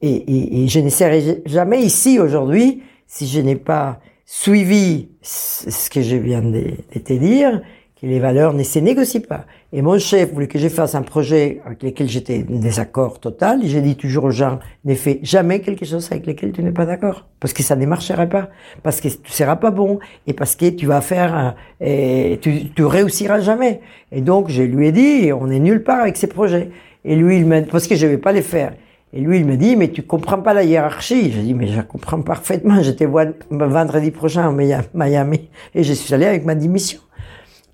[0.01, 6.41] et, je ne jamais ici aujourd'hui si je n'ai pas suivi ce que je viens
[6.41, 7.63] de te dire
[8.01, 9.45] que les valeurs ne se négocient pas.
[9.73, 13.65] Et mon chef voulait que je fasse un projet avec lequel j'étais en désaccord total.
[13.65, 16.71] Et j'ai dit toujours aux gens, ne fais jamais quelque chose avec lequel tu n'es
[16.71, 17.27] pas d'accord.
[17.41, 18.49] Parce que ça ne marcherait pas.
[18.83, 19.99] Parce que tu seras pas bon.
[20.27, 23.81] Et parce que tu vas faire, et tu, réussiras jamais.
[24.13, 26.71] Et donc, je lui ai dit, on est nulle part avec ces projets.
[27.05, 28.75] Et lui, il m'a, parce que je vais pas les faire.
[29.13, 31.33] Et lui, il me dit, mais tu comprends pas la hiérarchie.
[31.33, 32.81] J'ai dit, mais je comprends parfaitement.
[32.83, 37.01] J'étais vendredi prochain à Miami et je suis allé avec ma démission.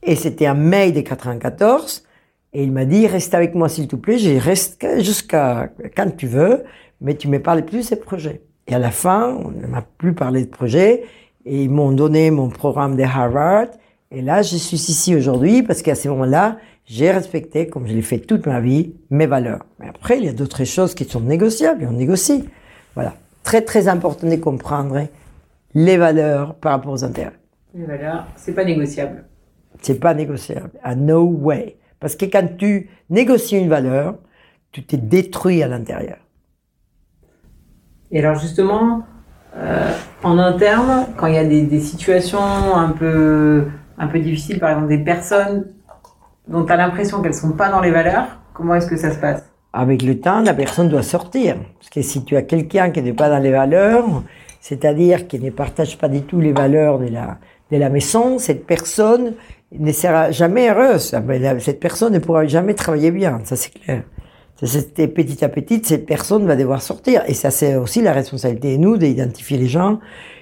[0.05, 2.05] Et c'était un mai de 94.
[2.53, 6.29] Et il m'a dit, reste avec moi s'il te plaît, je reste jusqu'à quand tu
[6.29, 6.63] veux,
[7.01, 8.43] mais tu me parles plus de ces projets.
[8.69, 11.05] Et à la fin, on ne m'a plus parlé de projets,
[11.45, 13.67] et ils m'ont donné mon programme de Harvard.
[14.11, 18.03] Et là, je suis ici aujourd'hui parce qu'à ce moment-là, j'ai respecté, comme je l'ai
[18.03, 19.67] fait toute ma vie, mes valeurs.
[19.81, 22.45] Mais après, il y a d'autres choses qui sont négociables, et on négocie.
[22.95, 23.15] Voilà.
[23.43, 25.09] Très, très important de comprendre
[25.75, 27.33] les valeurs par rapport aux intérêts.
[27.75, 29.25] Les valeurs, c'est pas négociable.
[29.85, 30.71] C'est pas négociable.
[30.83, 31.77] À no way.
[32.01, 34.15] Parce que quand tu négocies une valeur,
[34.73, 36.17] tu t'es détruit à l'intérieur.
[38.11, 39.03] Et alors justement,
[39.57, 39.93] euh,
[40.23, 43.67] en interne, quand il y a des, situations un peu,
[43.99, 45.67] un peu difficiles, par exemple des personnes
[46.49, 49.19] dont tu as l'impression qu'elles sont pas dans les valeurs, comment est-ce que ça se
[49.19, 49.45] passe?
[49.75, 51.57] Avec le temps, la personne doit sortir.
[51.79, 54.23] Parce que si tu as quelqu'un qui n'est pas dans les valeurs,
[54.61, 57.37] c'est-à-dire qui ne partage pas du tout les valeurs de la,
[57.71, 59.35] de la maison, cette personne
[59.79, 61.15] ne sera jamais heureuse.
[61.61, 64.03] Cette personne ne pourra jamais travailler bien, ça c'est clair.
[64.63, 67.23] C'était petit à petit, cette personne va devoir sortir.
[67.27, 69.99] Et ça, c'est aussi la responsabilité de nous d'identifier les gens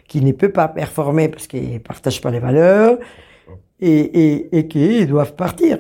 [0.07, 2.99] qui ne peuvent pas performer parce qu'ils partagent pas les valeurs
[3.81, 5.79] et, et, et qui doivent partir.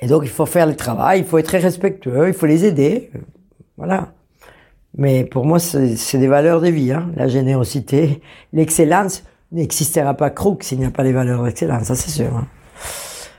[0.00, 2.64] Et donc, il faut faire le travail, il faut être très respectueux, il faut les
[2.64, 3.10] aider.
[3.76, 4.12] Voilà.
[4.96, 7.10] Mais pour moi, c'est des valeurs de vie, hein.
[7.16, 12.10] la générosité, l'excellence n'existera pas Crook s'il n'y a pas les valeurs d'excellence, ça c'est
[12.10, 12.34] sûr.
[12.36, 12.46] Hein.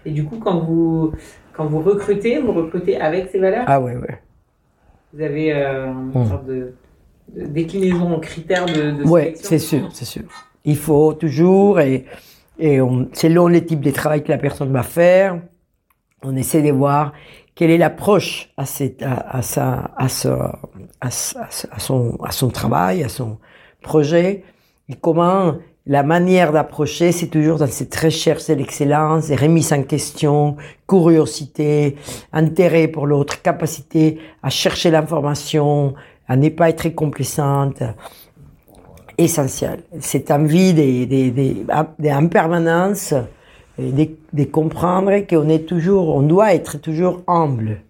[0.05, 1.11] Et du coup, quand vous,
[1.53, 3.65] quand vous recrutez, vous recrutez avec ces valeurs?
[3.67, 4.15] Ah oui, oui.
[5.13, 6.27] Vous avez euh, une hmm.
[6.27, 6.73] sorte de,
[7.35, 10.23] déclinaison en critères de, de Oui, c'est sûr, c'est sûr.
[10.63, 12.05] Il faut toujours, et,
[12.59, 15.41] et on, selon les types de travail que la personne va faire,
[16.23, 17.13] on essaie de voir
[17.55, 18.63] quelle est l'approche à,
[19.01, 20.05] à, à, sa, à,
[21.01, 23.37] à, son, à son travail, à son
[23.81, 24.43] projet,
[24.89, 25.55] et comment
[25.87, 30.57] la manière d'approcher, c'est toujours dans cette recherche de l'excellence, remise en question,
[30.87, 31.95] curiosité,
[32.33, 35.93] intérêt pour l'autre, capacité à chercher l'information,
[36.27, 37.81] à ne pas être complaisante,
[39.17, 39.79] essentiel.
[39.99, 41.63] Cette envie de, de,
[41.99, 43.13] de, permanence
[43.79, 47.81] de, comprendre qu'on est toujours, on doit être toujours humble.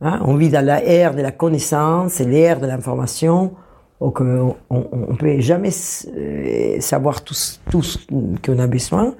[0.00, 0.20] Hein?
[0.24, 3.52] On vit dans la ère de la connaissance et l'ère de l'information,
[4.02, 5.70] donc on, on, peut jamais
[6.08, 7.36] euh, savoir tout,
[7.70, 7.98] tout ce
[8.44, 9.14] qu'on a besoin.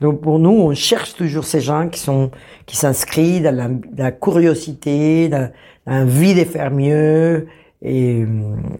[0.00, 2.32] Donc pour nous, on cherche toujours ces gens qui sont
[2.66, 5.52] qui s'inscrivent dans la, la, curiosité, dans,
[5.86, 7.46] dans l'envie de faire mieux,
[7.82, 8.24] et,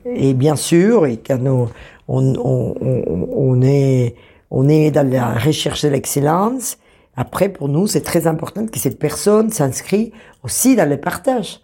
[0.05, 1.69] et bien sûr, et quand on,
[2.09, 4.17] on, on, on est
[4.51, 6.77] on est dans la recherche de l'excellence.
[7.17, 11.61] Après, pour nous, c'est très important que cette personne s'inscrit aussi dans le partage,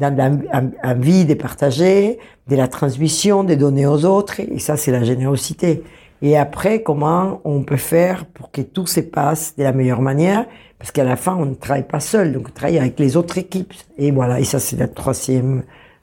[0.00, 0.40] dans
[0.82, 4.40] la vie de partager, de la transmission, de donner aux autres.
[4.40, 5.82] Et ça, c'est la générosité.
[6.22, 10.46] Et après, comment on peut faire pour que tout se passe de la meilleure manière?
[10.78, 13.38] Parce qu'à la fin, on ne travaille pas seul, donc on travaille avec les autres
[13.38, 13.72] équipes.
[13.98, 15.62] Et voilà, et ça, c'est la troisième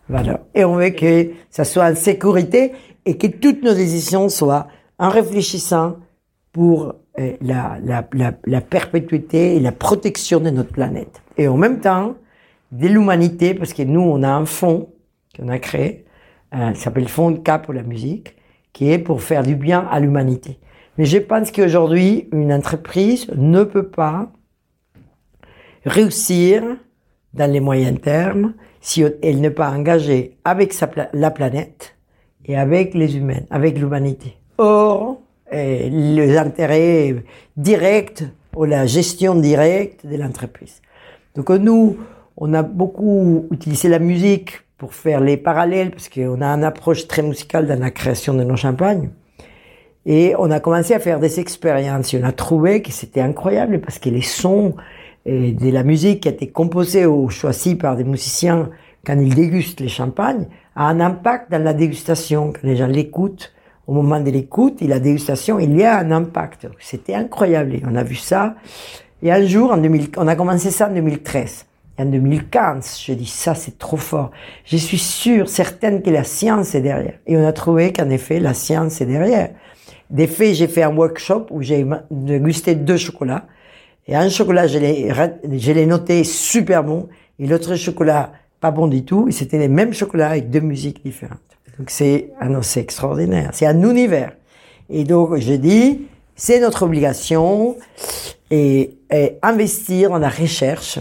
[0.09, 0.39] valeur.
[0.55, 2.73] Et on veut que ça soit en sécurité
[3.05, 4.67] et que toutes nos décisions soient
[4.99, 5.97] en réfléchissant
[6.51, 11.21] pour euh, la, la, la, la, perpétuité et la protection de notre planète.
[11.37, 12.15] Et en même temps,
[12.71, 14.89] de l'humanité, parce que nous, on a un fonds
[15.35, 16.05] qu'on a créé,
[16.55, 18.35] euh, s'appelle Fonds de Cap pour la musique,
[18.73, 20.59] qui est pour faire du bien à l'humanité.
[20.97, 24.31] Mais je pense qu'aujourd'hui, une entreprise ne peut pas
[25.85, 26.63] réussir
[27.33, 31.95] dans les moyens termes si elle n'est pas engagée avec sa, la planète
[32.45, 34.37] et avec les humains, avec l'humanité.
[34.57, 37.15] Or, eh, les intérêts
[37.55, 38.23] directs
[38.55, 40.81] ou la gestion directe de l'entreprise.
[41.35, 41.97] Donc nous,
[42.37, 47.07] on a beaucoup utilisé la musique pour faire les parallèles, parce qu'on a une approche
[47.07, 49.09] très musicale dans la création de nos champagnes.
[50.05, 52.13] Et on a commencé à faire des expériences.
[52.13, 54.75] Et on a trouvé que c'était incroyable parce que les sons
[55.25, 58.69] de la musique qui a été composée ou choisie par des musiciens
[59.05, 62.53] quand ils dégustent les champagnes a un impact dans la dégustation.
[62.53, 63.53] Quand les gens l'écoutent,
[63.87, 66.67] au moment de l'écoute et la dégustation, il y a un impact.
[66.79, 67.75] C'était incroyable.
[67.75, 68.55] Et on a vu ça.
[69.21, 71.66] Et un jour, en 2000, on a commencé ça en 2013.
[71.99, 74.31] En 2015, je dis ça, c'est trop fort.
[74.65, 77.15] Je suis sûre, certaine que la science est derrière.
[77.25, 79.49] Et on a trouvé qu'en effet, la science est derrière.
[80.11, 83.45] Des faits, j'ai fait un workshop où j'ai dégusté deux chocolats.
[84.07, 87.09] Et un chocolat, je l'ai noté super bon.
[87.39, 89.27] Et l'autre chocolat, pas bon du tout.
[89.27, 91.39] Et c'était les mêmes chocolats avec deux musiques différentes.
[91.79, 93.49] Donc c'est un c'est extraordinaire.
[93.53, 94.33] C'est un univers.
[94.89, 97.75] Et donc je dis, c'est notre obligation
[98.51, 100.99] et, et, investir dans la recherche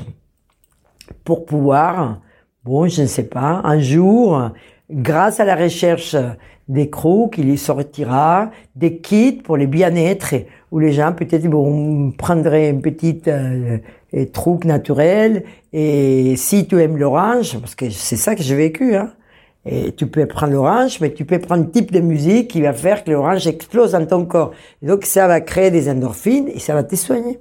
[1.24, 2.20] pour pouvoir,
[2.64, 4.50] bon, je ne sais pas, un jour,
[4.90, 6.16] grâce à la recherche
[6.68, 10.34] des crocs, il y sortira des kits pour les bien-être
[10.72, 13.78] où les gens peut-être bon, prendraient une petite euh,
[14.32, 19.12] truc naturel et si tu aimes l'orange, parce que c'est ça que j'ai vécu, hein,
[19.68, 22.72] et tu peux prendre l'orange, mais tu peux prendre un type de musique qui va
[22.72, 24.52] faire que l'orange explose dans ton corps.
[24.80, 27.40] Donc ça va créer des endorphines et ça va te soigner.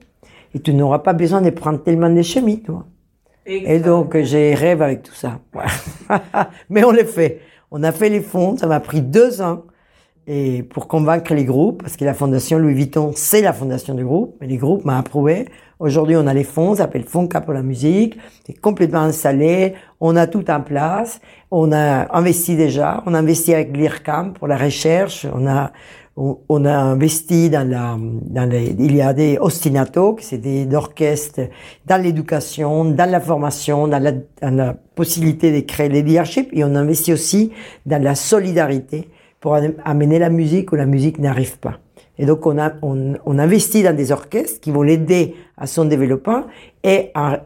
[0.55, 2.85] Et tu n'auras pas besoin de prendre tellement de chimie, toi.
[3.45, 5.39] Et donc j'ai rêve avec tout ça.
[6.69, 7.41] mais on l'a fait.
[7.71, 9.63] On a fait les fonds, ça m'a pris deux ans.
[10.27, 14.03] Et pour convaincre les groupes, parce que la fondation Louis Vuitton, c'est la fondation du
[14.03, 15.45] groupe, mais les groupes m'ont approuvé.
[15.77, 18.17] Aujourd'hui, on a les fonds, ça s'appelle Fonds pour la musique,
[18.47, 21.21] c'est complètement installé, on a tout en place,
[21.51, 25.71] on a investi déjà, on a investi avec l'IRCAM pour la recherche, on a
[26.17, 31.49] on, a investi dans la, dans les, il y a des ostinato, c'est des orchestres
[31.85, 36.63] dans l'éducation, dans la formation, dans la, dans la possibilité de créer les leadership, et
[36.63, 37.51] on investit aussi
[37.85, 39.09] dans la solidarité
[39.41, 41.79] pour amener la musique où la musique n'arrive pas.
[42.17, 45.83] Et donc on, a, on, on, investit dans des orchestres qui vont l'aider à son
[45.85, 46.45] développement
[46.83, 47.37] et en,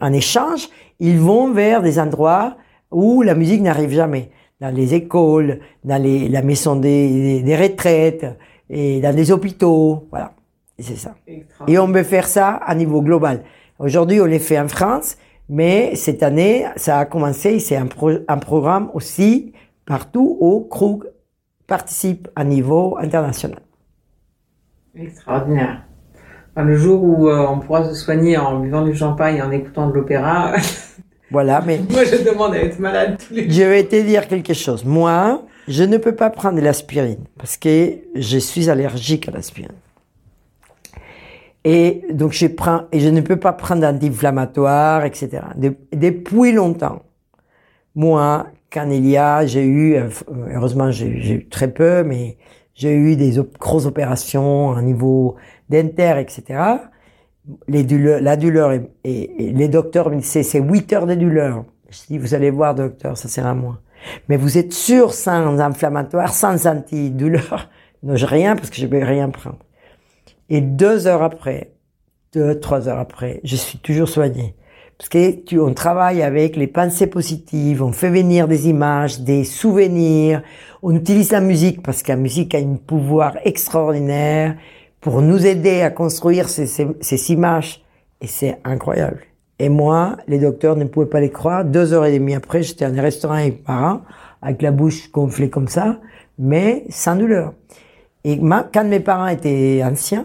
[0.00, 0.68] en, échange,
[1.00, 2.56] ils vont vers des endroits
[2.90, 4.30] où la musique n'arrive jamais.
[4.62, 8.26] Dans les écoles, dans les, la maison des, des, retraites
[8.70, 10.06] et dans les hôpitaux.
[10.10, 10.34] Voilà.
[10.78, 11.16] C'est ça.
[11.66, 13.42] Et on veut faire ça à niveau global.
[13.80, 15.16] Aujourd'hui, on les fait en France,
[15.48, 17.88] mais cette année, ça a commencé, c'est un,
[18.28, 19.52] un programme aussi
[19.84, 21.10] partout au Krug
[21.66, 23.58] participe à niveau international.
[24.94, 25.82] Extraordinaire.
[26.56, 29.88] le jour où euh, on pourra se soigner en buvant du champagne et en écoutant
[29.88, 30.52] de l'opéra.
[31.32, 31.80] voilà, mais.
[31.90, 33.52] Moi, je demande à être malade tous les jours.
[33.52, 34.84] Je vais te dire quelque chose.
[34.84, 39.72] Moi, je ne peux pas prendre de l'aspirine parce que je suis allergique à l'aspirine.
[41.64, 45.42] Et donc, je prends, et je ne peux pas prendre d'anti-inflammatoire, etc.
[45.92, 47.02] depuis longtemps.
[47.94, 50.08] Moi, quand il y a, j'ai eu, euh,
[50.54, 52.36] heureusement, j'ai eu très peu, mais
[52.74, 55.36] j'ai eu des grosses opérations à niveau
[55.68, 56.42] dentaire, etc.
[57.66, 58.72] Les douleurs, la douleur
[59.04, 61.64] et, les docteurs me disaient c'est 8 heures de douleur.
[61.90, 63.80] Je dis vous allez voir docteur, ça sert à moi.
[64.28, 67.68] Mais vous êtes sûr sans inflammatoire, sans antidouleur
[68.02, 69.58] Non, j'ai rien parce que je vais rien prendre.
[70.48, 71.72] Et deux heures après,
[72.32, 74.56] deux, trois heures après, je suis toujours soigné.
[74.98, 79.44] Parce que tu, on travaille avec les pensées positives, on fait venir des images, des
[79.44, 80.42] souvenirs,
[80.82, 84.56] on utilise la musique parce que la musique a un pouvoir extraordinaire
[85.02, 87.84] pour nous aider à construire ces, ces, ces images.
[88.22, 89.20] Et c'est incroyable.
[89.58, 91.64] Et moi, les docteurs ne pouvaient pas les croire.
[91.64, 94.00] Deux heures et demie après, j'étais dans un restaurant avec parents,
[94.40, 95.98] avec la bouche gonflée comme ça,
[96.38, 97.52] mais sans douleur.
[98.24, 100.24] Et ma, quand mes parents étaient anciens,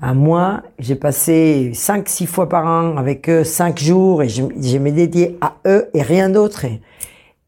[0.00, 4.42] à moi, j'ai passé cinq, six fois par an avec eux, cinq jours, et je,
[4.60, 6.66] je me dédié à eux et rien d'autre.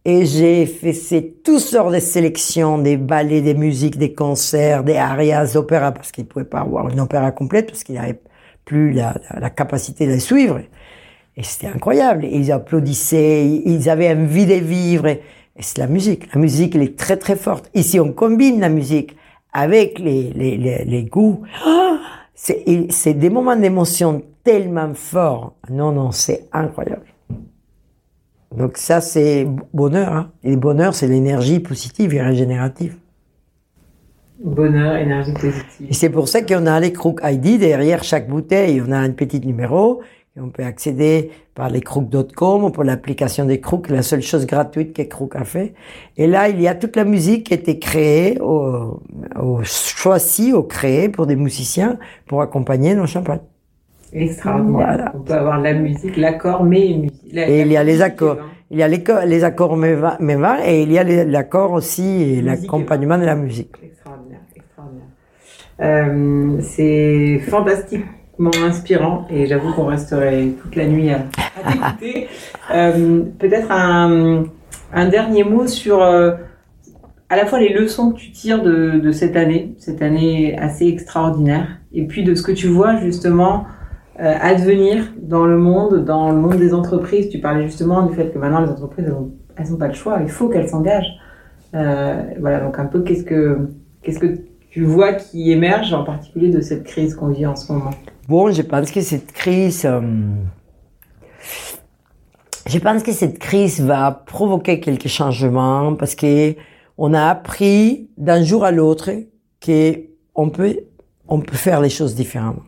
[0.07, 5.93] J'ai fait toutes sortes de sélections, des ballets, des musiques, des concerts, des arias, d'opéra,
[5.93, 8.21] parce qu'ils ne pouvaient pas avoir une opéra complète, parce qu'ils n'avaient
[8.65, 9.15] plus la,
[9.51, 10.61] capacité de les suivre.
[11.37, 12.27] Et c'était incroyable.
[12.27, 15.07] Ils applaudissaient, ils avaient envie de vivre.
[15.07, 15.21] Et
[15.61, 16.33] c'est la musique.
[16.35, 17.71] La musique, elle est très très forte.
[17.75, 19.17] Ici, on combine la musique
[19.53, 21.43] avec les, les, les, goûts.
[21.67, 21.97] Oh
[22.35, 25.55] c'est des moments d'émotion tellement forts.
[25.71, 27.07] Non, non, c'est incroyable.
[28.57, 30.13] Donc ça, c'est bonheur.
[30.13, 30.31] Hein.
[30.43, 32.97] Et le bonheur, c'est l'énergie positive et régénérative.
[34.43, 35.87] Bonheur, énergie positive.
[35.89, 37.59] Et c'est pour ça qu'on a les crocs ID.
[37.59, 40.03] Derrière chaque bouteille, on a un petit numéro.
[40.37, 44.47] Et on peut accéder par les crocs.com ou pour l'application des crocs, la seule chose
[44.47, 45.75] gratuite que Croc a fait.
[46.17, 49.01] Et là, il y a toute la musique qui a été créée, au,
[49.41, 53.43] au choisie, au créée pour des musiciens pour accompagner nos champagnes.
[54.15, 54.73] Extraordinaire.
[54.73, 55.13] Voilà.
[55.15, 58.39] On peut avoir la musique, l'accord, mais la, et il y a les accords.
[58.71, 63.19] Il y a les, les accords mévins et il y a l'accord aussi et l'accompagnement
[63.19, 63.75] de la musique.
[63.83, 65.07] Extraordinaire, extraordinaire.
[65.81, 68.05] Euh, c'est fantastique
[68.65, 71.19] inspirant et j'avoue qu'on resterait toute la nuit à,
[71.65, 72.29] à t'écouter.
[72.73, 74.45] euh, Peut-être un,
[74.93, 76.33] un, dernier mot sur euh,
[77.29, 80.87] à la fois les leçons que tu tires de, de, cette année, cette année assez
[80.87, 83.67] extraordinaire, et puis de ce que tu vois justement
[84.21, 87.29] euh, advenir dans le monde, dans le monde des entreprises.
[87.31, 89.07] Tu parlais justement du fait que maintenant les entreprises
[89.57, 91.19] elles n'ont pas le choix, il faut qu'elles s'engagent.
[91.75, 93.69] Euh, voilà donc un peu qu'est-ce que
[94.03, 94.39] qu'est-ce que
[94.71, 97.91] tu vois qui émerge en particulier de cette crise qu'on vit en ce moment?
[98.29, 100.01] Bon, je pense que cette crise, euh,
[102.67, 106.55] je pense que cette crise va provoquer quelques changements parce que
[106.99, 109.11] on a appris d'un jour à l'autre
[109.61, 109.95] que
[110.35, 110.77] on peut,
[111.29, 112.63] on peut faire les choses différemment.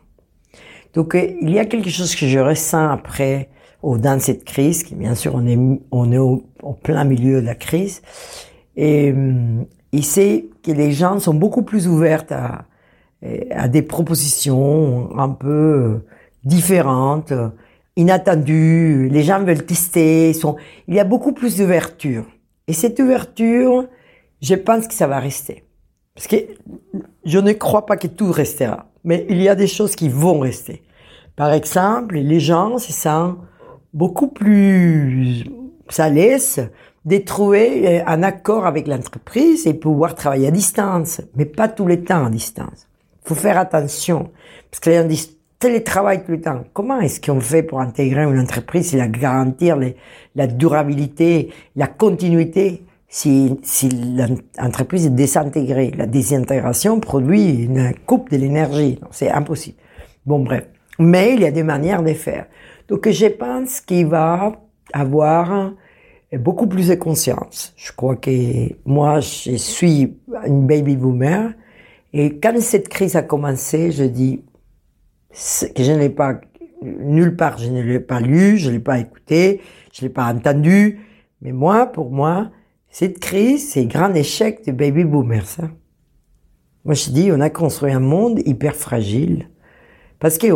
[0.96, 3.50] Donc, euh, il y a quelque chose que je ressens après,
[3.82, 5.58] ou dans cette crise, qui bien sûr, on est,
[5.92, 8.02] on est au, au plein milieu de la crise,
[8.76, 9.14] et,
[9.92, 12.64] et c'est que les gens sont beaucoup plus ouverts à,
[13.50, 16.00] à des propositions un peu
[16.44, 17.32] différentes,
[17.96, 19.08] inattendues.
[19.10, 20.32] Les gens veulent tester.
[20.32, 20.56] Sont...
[20.88, 22.24] Il y a beaucoup plus d'ouverture.
[22.68, 23.86] Et cette ouverture,
[24.42, 25.64] je pense que ça va rester.
[26.14, 26.36] Parce que
[27.24, 28.90] je ne crois pas que tout restera.
[29.04, 30.82] Mais il y a des choses qui vont rester.
[31.36, 33.38] Par exemple, les gens se sentent
[33.92, 35.44] beaucoup plus
[35.98, 36.68] à l'aise
[37.04, 42.02] de trouver un accord avec l'entreprise et pouvoir travailler à distance, mais pas tous les
[42.02, 42.88] temps à distance
[43.26, 44.30] faut faire attention.
[44.70, 46.64] Parce que les gens disent télétravail tout le temps.
[46.72, 49.78] Comment est-ce qu'on fait pour intégrer une entreprise et la garantir
[50.34, 53.88] la durabilité, la continuité si, si
[54.58, 55.92] l'entreprise est désintégrée?
[55.96, 59.00] La désintégration produit une coupe de l'énergie.
[59.10, 59.78] C'est impossible.
[60.24, 60.64] Bon, bref.
[60.98, 62.46] Mais il y a des manières de faire.
[62.88, 64.52] Donc, je pense qu'il va
[64.92, 65.72] avoir
[66.32, 67.72] beaucoup plus de conscience.
[67.76, 68.30] Je crois que
[68.84, 70.16] moi, je suis
[70.46, 71.52] une baby boomer.
[72.12, 74.42] Et quand cette crise a commencé, je dis
[75.74, 76.40] que je n'ai pas
[76.82, 79.60] nulle part, je ne l'ai pas lu, je ne l'ai pas écouté,
[79.92, 81.00] je ne l'ai pas entendu.
[81.42, 82.50] Mais moi, pour moi,
[82.88, 85.46] cette crise, c'est grand échec de baby boomers.
[85.46, 85.64] Ça.
[86.84, 89.48] Moi, je dis, on a construit un monde hyper fragile.
[90.18, 90.46] Parce que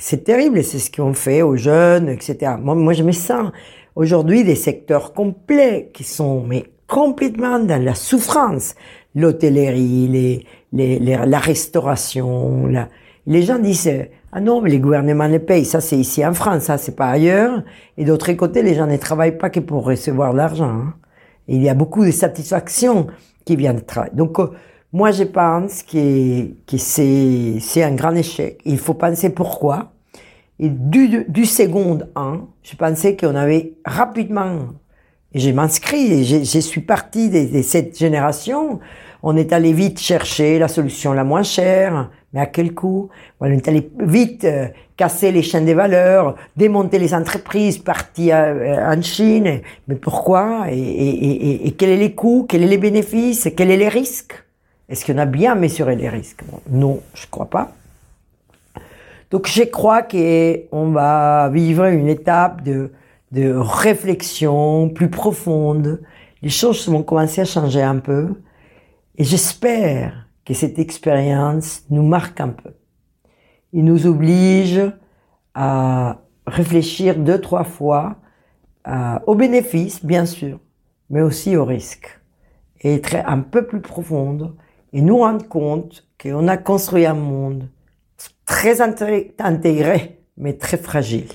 [0.00, 2.54] c'est terrible, c'est ce qu'on fait aux jeunes, etc.
[2.58, 3.52] Moi, moi je me sens
[3.94, 8.74] aujourd'hui des secteurs complets qui sont mais complètement dans la souffrance.
[9.14, 12.66] L'hôtellerie, les, les, les, la restauration.
[12.66, 12.88] La...
[13.26, 13.90] Les gens disent
[14.32, 17.10] ah non mais les gouvernements les payent, ça c'est ici en France, ça c'est pas
[17.10, 17.62] ailleurs.
[17.98, 20.70] Et d'autre côté, les gens ne travaillent pas que pour recevoir l'argent.
[20.70, 20.94] Hein.
[21.46, 23.08] Il y a beaucoup de satisfaction
[23.44, 24.14] qui vient de travailler.
[24.14, 24.50] Donc euh,
[24.92, 28.60] moi je pense que, que c'est c'est un grand échec.
[28.64, 29.92] Il faut penser pourquoi.
[30.58, 34.58] Et du, du second 1, je pensais qu'on avait rapidement,
[35.32, 38.78] et je m'inscris, je suis partie de, de cette génération,
[39.22, 43.10] on est allé vite chercher la solution la moins chère, mais à quel coût?
[43.40, 48.94] On est allé vite euh, casser les chaînes des valeurs, démonter les entreprises, partir euh,
[48.94, 49.60] en Chine.
[49.88, 50.66] Mais pourquoi?
[50.70, 52.46] Et, et, et, et, quels sont les coûts?
[52.48, 53.48] Quels sont les bénéfices?
[53.56, 54.34] Quels sont les risques?
[54.90, 56.42] Est-ce qu'on a bien mesuré les risques?
[56.68, 57.72] Non, je crois pas.
[59.30, 62.90] Donc je crois qu'on va vivre une étape de,
[63.30, 66.02] de réflexion plus profonde.
[66.42, 68.34] Les choses vont commencer à changer un peu.
[69.16, 72.72] Et j'espère que cette expérience nous marque un peu.
[73.72, 74.82] Il nous oblige
[75.54, 76.18] à
[76.48, 78.16] réfléchir deux, trois fois
[78.88, 80.58] euh, aux bénéfices, bien sûr,
[81.10, 82.18] mais aussi aux risques.
[82.80, 84.56] Et être un peu plus profonde
[84.92, 87.68] et nous rendre compte qu'on a construit un monde
[88.44, 91.28] très intégré, mais très fragile.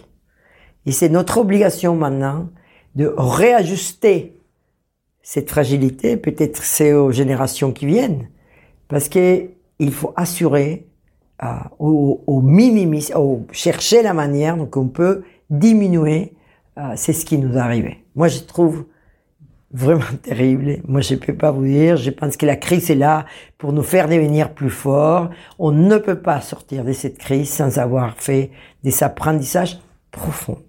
[0.85, 2.49] Et c'est notre obligation maintenant
[2.95, 4.39] de réajuster
[5.21, 8.29] cette fragilité, peut-être c'est aux générations qui viennent,
[8.87, 9.49] parce que
[9.79, 10.87] il faut assurer
[11.43, 11.47] euh,
[11.79, 16.35] au, au minimis, au chercher la manière donc on peut diminuer
[16.77, 18.03] euh, c'est ce qui nous arrivé.
[18.15, 18.85] Moi, je trouve
[19.75, 20.77] vraiment terrible.
[20.87, 21.97] Moi, je peux pas vous dire.
[21.97, 23.25] Je pense que la crise est là
[23.57, 25.29] pour nous faire devenir plus forts.
[25.59, 28.51] On ne peut pas sortir de cette crise sans avoir fait
[28.83, 29.79] des apprentissages
[30.11, 30.61] profonds.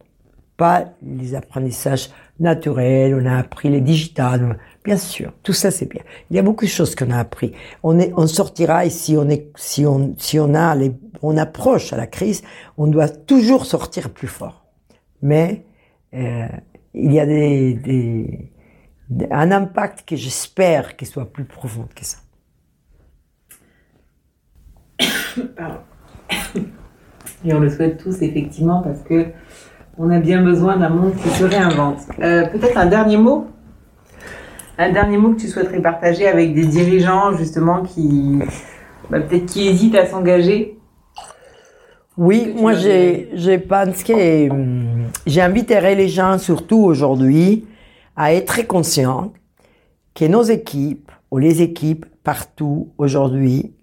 [0.57, 3.15] Pas les apprentissages naturels.
[3.15, 4.59] On a appris les digitales.
[4.85, 6.03] Bien sûr, tout ça c'est bien.
[6.31, 7.53] Il y a beaucoup de choses qu'on a appris.
[7.83, 10.93] On est, on sortira et si on est, si on, si on a les,
[11.23, 12.43] on approche à la crise,
[12.79, 14.65] on doit toujours sortir plus fort.
[15.23, 15.65] Mais
[16.15, 16.47] euh,
[16.95, 18.53] il y a des, des,
[19.31, 22.19] un impact que j'espère qu'il soit plus profond que ça.
[27.45, 29.27] Et on le souhaite tous effectivement parce que
[29.99, 32.01] on a bien besoin d'un monde qui se réinvente.
[32.21, 33.47] Euh, Peut-être un dernier mot?
[34.79, 38.41] Un dernier mot que tu souhaiterais partager avec des dirigeants justement qui
[39.11, 40.79] bah, peut-être qui hésitent à s'engager?
[42.19, 47.65] Oui, moi j'ai je pense que hum, j'ai invité les gens surtout aujourd'hui
[48.17, 49.33] à être très conscients
[50.15, 53.75] que nos équipes ou les équipes partout aujourd'hui,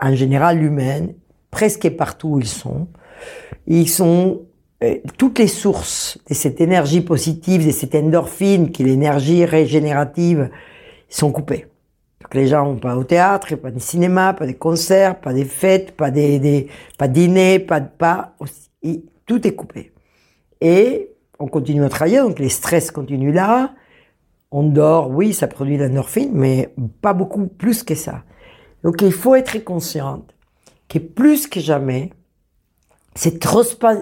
[0.00, 1.14] en général humaines,
[1.50, 2.88] presque partout où ils sont,
[3.66, 4.42] ils sont
[4.82, 10.50] euh, toutes les sources de cette énergie positive, de cette endorphine, qui est l'énergie régénérative,
[11.08, 11.66] sont coupées.
[12.22, 15.44] Donc les gens n'ont pas au théâtre, pas de cinéma, pas de concerts, pas de
[15.44, 16.68] fêtes, pas des, des
[16.98, 18.34] pas de dîner, pas de pas,
[19.26, 19.92] tout est coupé.
[20.60, 21.11] Et
[21.42, 23.74] on continue à travailler, donc les stress continuent là.
[24.52, 28.22] On dort, oui, ça produit de l'endorphine, mais pas beaucoup plus que ça.
[28.84, 30.34] Donc il faut être consciente
[30.88, 32.10] que plus que jamais,
[33.16, 33.44] cette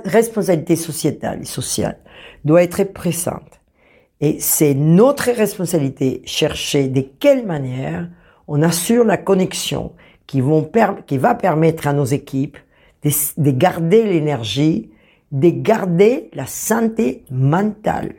[0.04, 1.98] responsabilité sociétale et sociale
[2.44, 3.60] doit être présente.
[4.20, 8.06] Et c'est notre responsabilité chercher de quelle manière
[8.48, 9.92] on assure la connexion
[10.26, 12.58] qui, va permettre à nos équipes
[13.02, 14.89] de garder l'énergie,
[15.30, 18.14] de garder la santé mentale.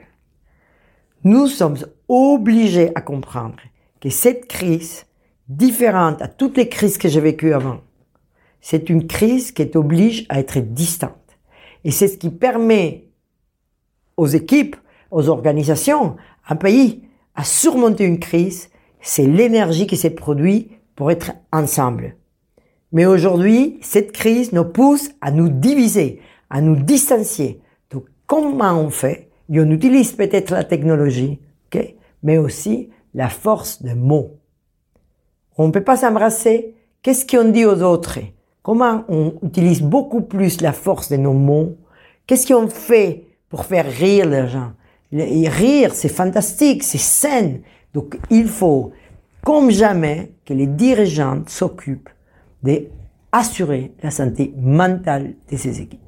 [1.24, 3.58] Nous sommes obligés à comprendre
[4.00, 5.06] que cette crise,
[5.48, 7.82] différente à toutes les crises que j'ai vécues avant,
[8.62, 11.12] c'est une crise qui oblige à être distante.
[11.84, 13.10] Et c'est ce qui permet
[14.18, 14.76] aux équipes,
[15.10, 16.16] aux organisations,
[16.48, 17.04] un pays
[17.36, 18.70] à surmonter une crise,
[19.02, 22.16] c'est l'énergie qui s'est produite pour être ensemble.
[22.92, 26.22] Mais aujourd'hui, cette crise nous pousse à nous diviser,
[26.52, 27.62] à nous distancier.
[27.90, 33.96] Donc, comment on fait on utilise peut-être la technologie, ok, mais aussi la force des
[33.96, 34.38] mots.
[35.58, 36.76] On ne peut pas s'embrasser.
[37.02, 38.20] Qu'est-ce qu'on dit aux autres?
[38.64, 41.76] Comment on utilise beaucoup plus la force de nos mots?
[42.26, 44.72] Qu'est-ce qu'on fait pour faire rire les gens?
[45.12, 47.56] Rire, c'est fantastique, c'est sain.
[47.94, 48.92] Donc il faut,
[49.44, 52.10] comme jamais, que les dirigeants s'occupent
[52.64, 56.01] d'assurer la santé mentale de ces équipes.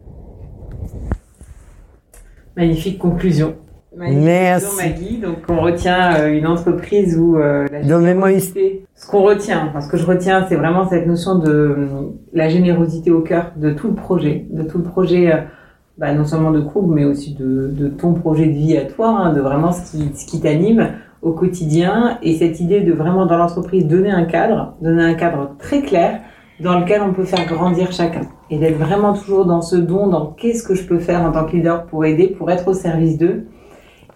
[2.55, 3.55] Magnifique conclusion.
[3.95, 4.77] Merci.
[4.77, 5.17] Maggie.
[5.17, 9.97] Donc, on retient euh, une entreprise où euh, la générosité, ce qu'on retient, ce que
[9.97, 11.87] je retiens, c'est vraiment cette notion de euh,
[12.33, 15.31] la générosité au cœur de tout le projet, de tout le projet,
[15.97, 19.09] bah, non seulement de Krug, mais aussi de, de, ton projet de vie à toi,
[19.09, 20.89] hein, de vraiment ce qui, ce qui t'anime
[21.21, 25.55] au quotidien et cette idée de vraiment dans l'entreprise donner un cadre, donner un cadre
[25.59, 26.19] très clair
[26.59, 28.21] dans lequel on peut faire grandir chacun
[28.53, 31.45] et d'être vraiment toujours dans ce don, dans qu'est-ce que je peux faire en tant
[31.45, 33.47] que leader pour aider, pour être au service d'eux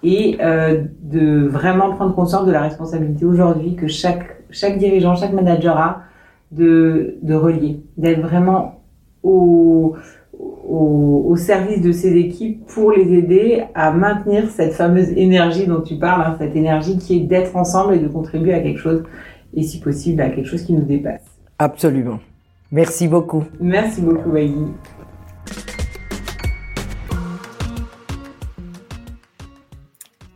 [0.03, 4.43] et euh, de vraiment prendre conscience de la responsabilité aujourd'hui que chaque,
[4.77, 6.01] dirigeant, chaque manager a
[6.51, 8.83] de, relier, d'être vraiment
[9.23, 9.95] au,
[11.35, 16.21] service de ses équipes pour les aider à maintenir cette fameuse énergie dont tu parles,
[16.21, 19.03] hein, cette énergie qui est d'être ensemble et de contribuer à quelque chose,
[19.53, 21.21] et si possible à quelque chose qui nous dépasse.
[21.59, 22.19] Absolument.
[22.71, 23.45] Merci beaucoup.
[23.61, 24.73] Merci beaucoup, Maggie.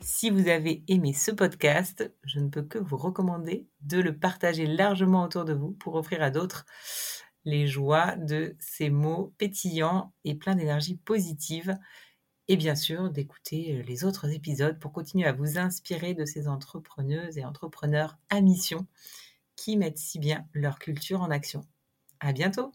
[0.01, 4.65] Si vous avez aimé ce podcast, je ne peux que vous recommander de le partager
[4.65, 6.65] largement autour de vous pour offrir à d'autres
[7.43, 11.75] les joies de ces mots pétillants et pleins d'énergie positive.
[12.47, 17.37] Et bien sûr, d'écouter les autres épisodes pour continuer à vous inspirer de ces entrepreneuses
[17.37, 18.85] et entrepreneurs à mission
[19.57, 21.65] qui mettent si bien leur culture en action.
[22.21, 22.71] À bientôt!